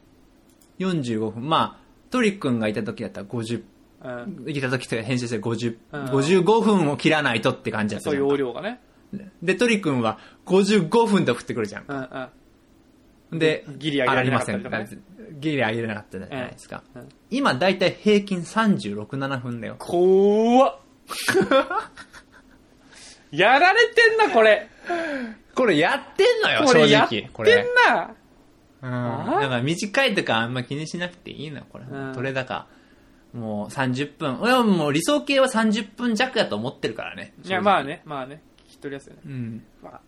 [0.79, 1.47] ?45 分。
[1.47, 3.63] まあ、トリくんがいた時だったら50、
[4.05, 4.49] うん。
[4.49, 8.79] いた時と編集して50、うん55分を切らないとって感じだったそういう容量がね。
[9.41, 11.85] で、トリくんは55分と振ってくるじゃん。
[11.87, 11.97] うん
[13.31, 13.39] うん。
[13.39, 15.03] で、ギリ上げられなかったねありません
[15.39, 16.83] ギリ上げれなかったじゃないですか。
[16.93, 19.75] うんうん今だいたい平均36、7分だよ。
[19.77, 20.77] 怖っ。
[23.31, 24.69] やられてんな、これ。
[25.53, 27.29] これやってんのよ、これやってん。
[27.33, 28.15] な。
[28.81, 28.89] うん。
[28.89, 31.85] あだから短いとかあんま気にしなくていいのよ、これ。
[31.89, 32.67] うん取れ高。
[33.35, 34.39] もう30分。
[34.41, 37.33] 俺はもう理想系は30分弱だと思ってるからね。
[37.43, 38.41] いや、まあね、まあね。
[38.67, 39.21] 聞き取りやすいよね。
[39.25, 39.63] うん。
[39.83, 40.01] まあ、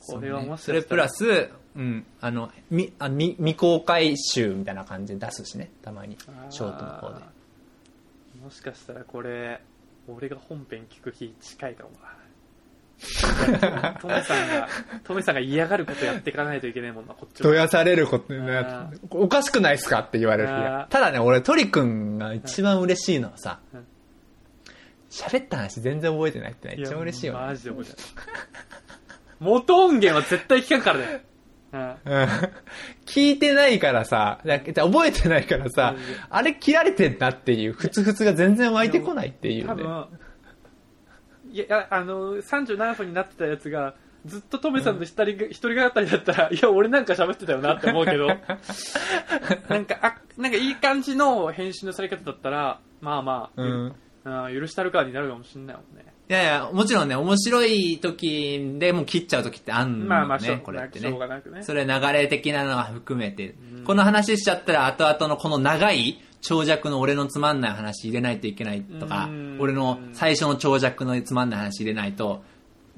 [0.00, 6.18] これはそうねもしかそれプラス、ス、うん、あの、み、あ未未公開集みたいな感じで出すしね、たまに。
[6.50, 7.24] ショートの方で。
[8.42, 9.60] もしかしたらこれ
[10.08, 12.08] 俺が本編聞く日近いかもな
[14.00, 14.68] トメさんが
[15.04, 20.48] トメさんが嫌がることやっていかないといけないもんなこっちもどやされることねあおかしくないっすかって言われる
[20.88, 23.86] ただね、俺、トリ君が一番嬉しいのはさうん、
[25.10, 27.40] 喋った話全然覚えてないってね一番嬉しいよね。
[27.40, 28.02] マジで覚えてない。
[29.40, 31.24] 元音源は絶対聞かんからね。
[31.72, 31.80] うん。
[31.80, 32.28] うん。
[33.06, 35.96] 聞いてないからさ、だ覚えてないからさ
[36.30, 39.68] あれ切られてんなっていう、ふつふつが全然湧いてこないっていうね。
[39.68, 40.06] 多分
[41.52, 43.94] いやあの37分になってたやつが
[44.24, 48.28] ずっとトメさんの一人が一人語りだったら、 いや俺なんか喋ってたよなって思うけど。
[49.68, 53.94] なんかあなんかいい感じの編集のされ方だったらまあまあ、うん。
[54.24, 54.60] うん。
[54.60, 56.04] 許したるかになるかもしんないもんね。
[56.28, 60.58] いやいや、もちろんね、面白い時でもう切っちゃう時ってあんのね、まあまあしょう。
[60.58, 61.18] これってしょうね。
[61.18, 61.62] がなくね。
[61.64, 63.84] それ流れ的なのが含めて、うん。
[63.84, 72.42] この話しちゃったら後々のこの長い長尺の俺のつまんない話入れないといけないとかうん、俺の最初の長尺のつまんない話入れないと、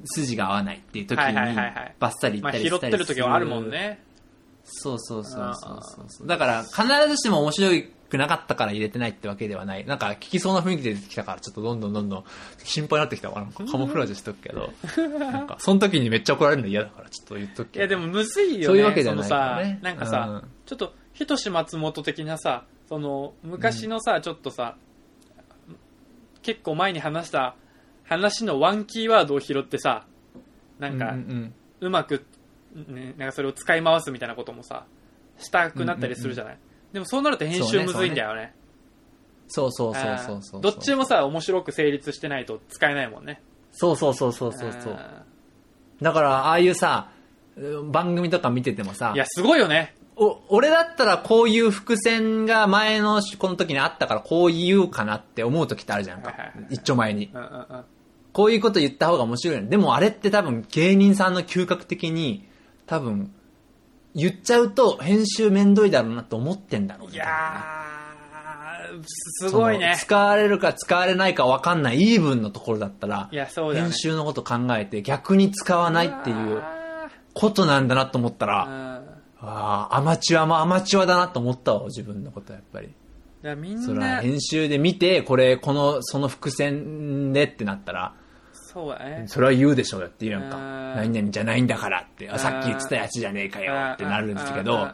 [0.05, 3.17] 筋が合わないっていう時に、バッサリ言まあったり拾ってるしたりする。
[3.17, 3.71] 時はあるもん。
[3.71, 4.03] ね
[4.65, 5.55] そうそうそう
[6.09, 6.27] そう。
[6.27, 7.69] だから、必ずしも面白
[8.09, 9.85] くなかったから入れてないってわけではない。
[9.85, 12.25] なんか、聞きそうな雰囲気で出てきたから、ちょっとどんどんどんどん
[12.65, 14.73] 心配になってきたから、カモフラージュしとくけど、
[15.19, 17.81] なんか、その時にめっちゃ怒られるの嫌だから、ちょっと言っとくけど。
[17.81, 22.65] いやでもむずいよねそういうわけじゃないからねなんかさ、うんちょっとひとし松本的なさ
[22.95, 24.77] その昔のさ、ちょっとさ
[26.43, 27.57] 結構前に話した
[28.05, 30.07] 話のワンキーワードを拾ってさ
[30.79, 32.25] なんか、うんうんうまく、
[32.87, 34.87] ね、なんかそれを使い回すみたいなこともさ
[35.39, 36.59] したくなったりするじゃない、
[36.93, 38.55] でもそうなると編集むずいんだよね。
[39.49, 43.43] そうそうそうそうそうどっちもさ面白く成立してないと使えないもんね。
[43.73, 44.93] そうそうそうそうそうそう。
[44.95, 45.25] あ
[46.01, 47.11] だから、ああいうさ、
[47.57, 56.33] うん番組とか見ててもさーい、やすごいよねお俺だったらこういう伏線が前のこの時にあったからこう言うかなって思う時ってあるじゃんか。
[56.71, 57.31] 一丁前に。
[58.33, 59.69] こういうこと言った方が面白いの。
[59.69, 62.47] でもあれって多分芸人さんの嗅覚的に
[62.87, 63.33] 多分
[64.15, 67.15] 言っちゃうと編集めんどいだろうなと思ってんだろうね。
[67.15, 78.94] いやーすごいね使われるか使われないか分かんないイーブンのところだったらいやそうね編集のこと考えて逆に使わないっていうあことなんだなと思ったら、
[79.47, 82.89] ああ、アマチュアもアマチュアだなと思ったわ、自分のことやっぱり。
[82.89, 88.15] だからみそれはんな編集で見て、これ、この、その伏線でってなったら、
[88.53, 89.25] そうだね。
[89.29, 90.57] それは言うでしょうよって言うやんか。
[90.57, 94.91] うん何々じゃないんだからって、あうんさっき言ってたやつじゃねえかよってなるんですけど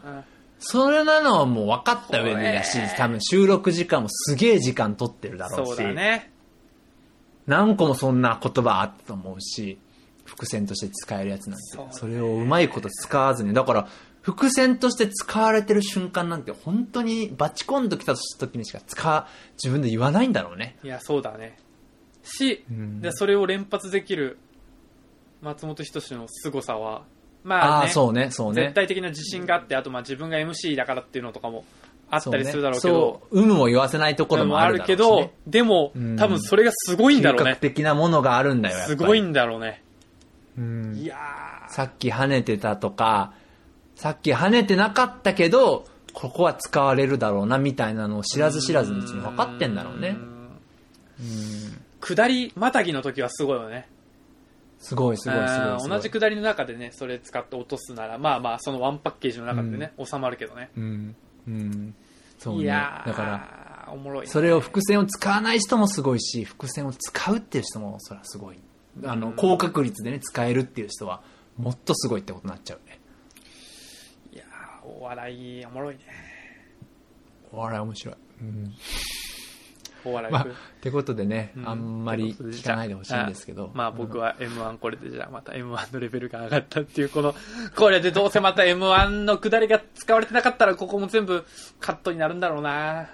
[0.59, 6.32] それなのはもう分かった上でだし多分収録時間もすげえ時間取ってるだろうそうし、だね。
[7.46, 9.78] 何個もそんな言葉あったと思うし、
[10.24, 11.62] 伏線として使えるやつなんて。
[11.74, 11.92] そう、ね。
[11.92, 13.88] それをうまいこと使わずに、だから、
[14.23, 20.77] 伏線として使われてる瞬間なんて本当にバチコンと来た時にしか使う、自分で言わないんだろうね。
[20.85, 21.59] いやそうだね。
[22.23, 23.01] し、うん。
[23.01, 24.39] でそれを連発できる
[25.41, 27.03] 松本人志の凄さは
[27.45, 28.62] まあねあそうね、そうね。
[28.64, 31.64] 絶対的な自信があってあとまあ自分が MC だからっていうのとかも
[32.11, 34.85] あったりするだろうけそうどねそう、有無も言わせないところもあるね。
[34.87, 36.16] けどでもうん。
[36.16, 39.83] 多分それがすごいんだろう嗅ね覚的なものがあるんだよ、すごいんだろうね。
[40.59, 40.95] うん。
[40.95, 41.16] いや
[41.71, 43.33] さっき跳ねてたとか、
[44.01, 45.84] さっき跳ねてなかったけど、
[46.14, 50.16] ここは使われるだろうな、みたいなのを知らず知らずのうちに分かってんだろうね。
[50.18, 53.86] うん下りまたぎの時はすごいよね
[54.78, 55.98] すごいすごいすごいすごい。
[55.98, 61.14] 同じ下りの中でねそれ使って落とすならまあまあそのワンパッケージの中でね、収まるけどねうん。
[61.46, 61.94] うん。
[62.38, 62.62] そうね。
[62.62, 68.57] いやーだから、おもろいね、それを伏線を使わない人もすごいし、伏線を使うっていう人もそれはすごい。
[69.05, 71.20] あの、高確率でね、使えるっていう人は、
[71.59, 72.89] もっとすごいってことになっちゃうね。
[75.11, 76.00] 笑いおもろいね
[77.52, 78.14] お笑い面白い。
[78.42, 78.72] うん。
[80.04, 80.46] お笑い、まあ、っ
[80.80, 83.72] てことでね、うんあんまり聞かないでほしいんですけど。
[83.74, 87.34] まあ僕は M1 これでじゃあまた M1 のレベルが上がったっていうこの、
[87.74, 91.44] これでどうせまた M1 の下りが使われてなかったらここも全部
[91.80, 93.11] カットになるんだろうな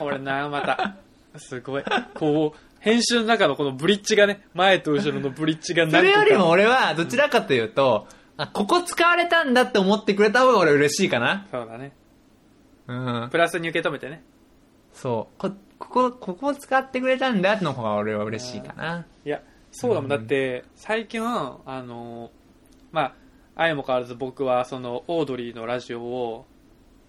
[0.00, 0.96] これな、また。
[1.36, 1.84] すごい。
[2.14, 8.08] こう、編集の中のこのブリッジがね、前と後ろのブリッジがそれよりも俺は、どちらかというと、
[8.42, 11.46] あ、 ここ使われたんだって思ってくれた方が俺嬉しいかな。
[11.50, 11.92] そうだね。
[12.86, 12.94] う
[13.26, 13.28] ん。
[13.30, 14.22] プラスに受け止めてね。
[14.92, 15.38] そう。
[15.38, 19.06] こ、ここ、ここ使ってくれたんだの方が俺は嬉しいかな。
[19.24, 20.04] いや、そうだもん。
[20.04, 22.30] うんだって、最近、あの、
[22.92, 23.14] まあ、
[23.56, 26.46] 相も変わらず僕はその、オードリーのラジオを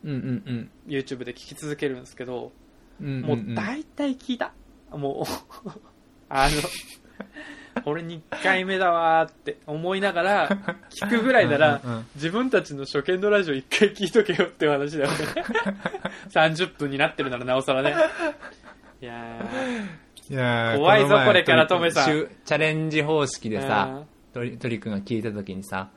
[0.03, 0.71] うんうんうん。
[0.87, 2.51] YouTube で聞き続けるんですけど、
[2.99, 4.53] うんうんうんもう大体聞いた。
[4.91, 5.71] もう、
[6.29, 6.55] あの、
[7.85, 10.49] 俺2回目だわーって思いながら
[10.89, 11.81] 聞くぐらいなら
[12.15, 15.17] 自分たちの初見のラジオ1回聞いとけよって話だよね。
[16.29, 17.95] 30分になってるならなおさらね。
[19.01, 19.45] いや
[20.29, 24.03] いやー怖いぞこれからトメさんチャレンジ方式ーでさ、
[24.33, 25.89] 鳥鳥くんが聞いた時にさ、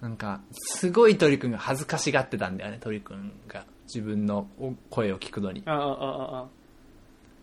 [0.00, 3.64] なんか、すごい鳥くんが恥ずかしがってたんだよね、鳥くんが。
[3.86, 4.46] 自分の
[4.90, 5.62] 声を聞くのに。
[5.66, 6.44] うんうんうんうんうん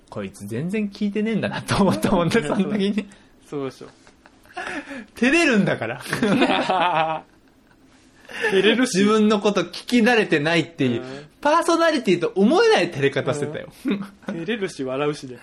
[0.08, 3.08] こいつ全然聞いてねえんだなと思ったもんね、その時に。
[3.50, 3.88] そうでしょ。
[5.16, 6.02] 照れるんだから。
[8.52, 8.98] 照れるし。
[8.98, 13.70] 自分のこと聞き慣れてないっていううん、パーソナリティと思えない照れ方してたよ。
[14.28, 15.38] 照れるし笑うしね。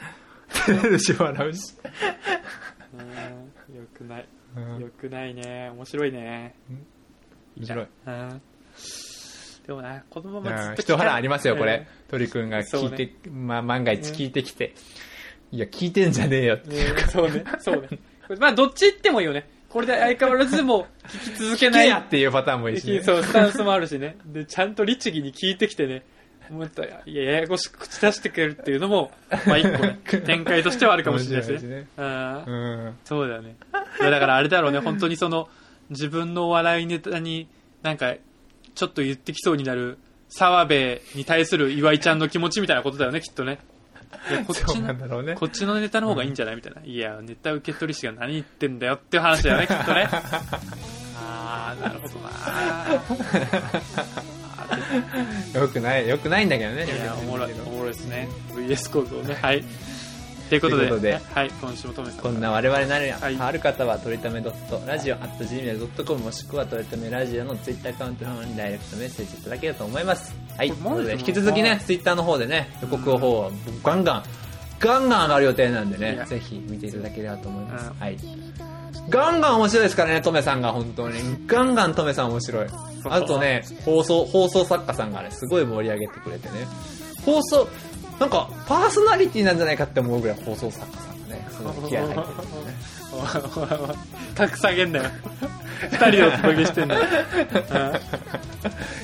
[0.66, 1.74] 照れるし笑うし。
[3.70, 3.76] うん。
[3.76, 4.28] よくない。
[4.56, 4.80] うん。
[4.80, 5.70] よくないね。
[5.74, 6.54] 面白いね。
[7.56, 7.86] 面白い。
[8.06, 8.42] うん。
[9.66, 11.66] でもなこのままずうんっと一腹ありますよ、こうん。
[11.66, 11.86] れ。
[12.08, 14.74] 鳥くんが聞いて、まあ、万が一聞いてきて。
[15.52, 16.70] いや、聞いてんじゃねえよって。
[16.70, 16.76] ね
[17.10, 17.88] そうねそうね
[18.40, 23.02] まあどっち行ってもいいよねこれで相変わらずもう聞き続けないっていうパターンもいいしね。
[23.02, 24.16] そう、スタンスもあるしね。
[24.26, 26.02] で、ちゃんと律儀に聞いてきてね、
[26.50, 29.12] もっと、いや、ややこしく口出してくれるっていうのも、
[29.46, 31.86] まあ一個ね、 展開としてはあるかもしれないですね。
[31.96, 32.98] うんうん。
[33.04, 33.56] そうだよね。
[34.00, 35.48] いや、だからあれだろうね、本当にその、
[35.88, 37.48] 自分のお笑いネタに、
[37.82, 38.14] なんか、
[38.74, 39.96] ちょっと言ってきそうになる、
[40.28, 43.58] 澤部に対する岩井ちゃんの気持ちみたいなことだよね、きっとね。
[44.46, 45.34] こっちのんだろうね。
[45.34, 46.82] こっちのネタの方がいいんじゃないみたいな。
[46.84, 50.08] いや、ネタ受け取り師が何言ってんだよっていう話だよね、きっとね。
[51.18, 52.30] あー、なるほどな
[55.60, 56.84] よくない、よくないんだけどね。
[56.86, 58.28] いや、おもろい、おもろいですね。
[58.54, 59.34] VS 構造ね。
[59.40, 59.64] はい。
[60.52, 62.20] ということで、ということではい、今週もトメさん。
[62.20, 63.20] こんな我々なるやん。
[63.20, 70.34] はいある方は、とりため .radio.gmail.com もしくはとりためラジオのツイッターアカウントの方にダイレクトメッセージいただけると思います。
[70.58, 70.68] はい。
[70.68, 73.50] 引き続きね、ツイッターの方でね、予告の方は
[73.82, 74.24] ガンガン、
[74.78, 77.90] ガンガン上がる予定なんでねぜひ見ていただければと思います。
[77.90, 78.16] うんはい。
[79.08, 81.18] ガンガン面白いですからね、トメさんが本当に。
[81.46, 82.66] ガンガントメさん面白い。
[83.06, 86.66] あとね、放送、放送作家さんがね、すごい盛り上げてくれてね。
[87.24, 87.68] 放送、
[88.18, 93.94] なんか、パーソナリティなんじゃないかって思うぐらい放送作家さんがね、すごい気合入ってるんですね。
[94.36, 95.04] 格下げんなよ。
[95.90, 97.02] 二人でお届けしてんだよ。
[97.02, 97.68] いつ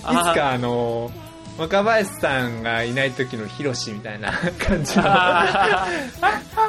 [0.07, 1.11] かあの
[1.59, 5.03] 若林さんがいない時のヒロシみたいな感じの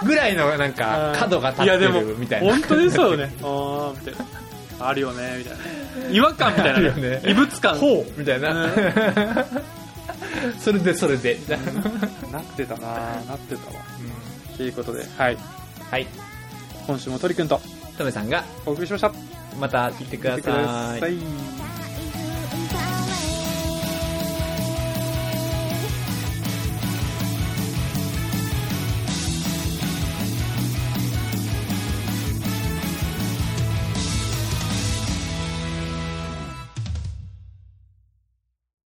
[0.04, 3.32] ぐらいのなんか角が立ってるみたいな本当にそうよね。
[3.42, 4.26] あーみたいな。
[4.82, 6.10] あるよね、みたいな。
[6.10, 7.22] 違和感みたいなね。
[7.28, 7.76] 異物感。
[7.78, 8.68] ほうみたいな、
[10.60, 11.58] それでそれで な、
[12.32, 12.88] なってたな
[13.28, 13.84] なってたわ。
[14.58, 15.38] ということで、はい。
[15.90, 16.08] はい
[16.86, 17.62] 今週も鳥くんと
[17.98, 19.12] トメさんがお送りしました。
[19.60, 21.79] また来てください。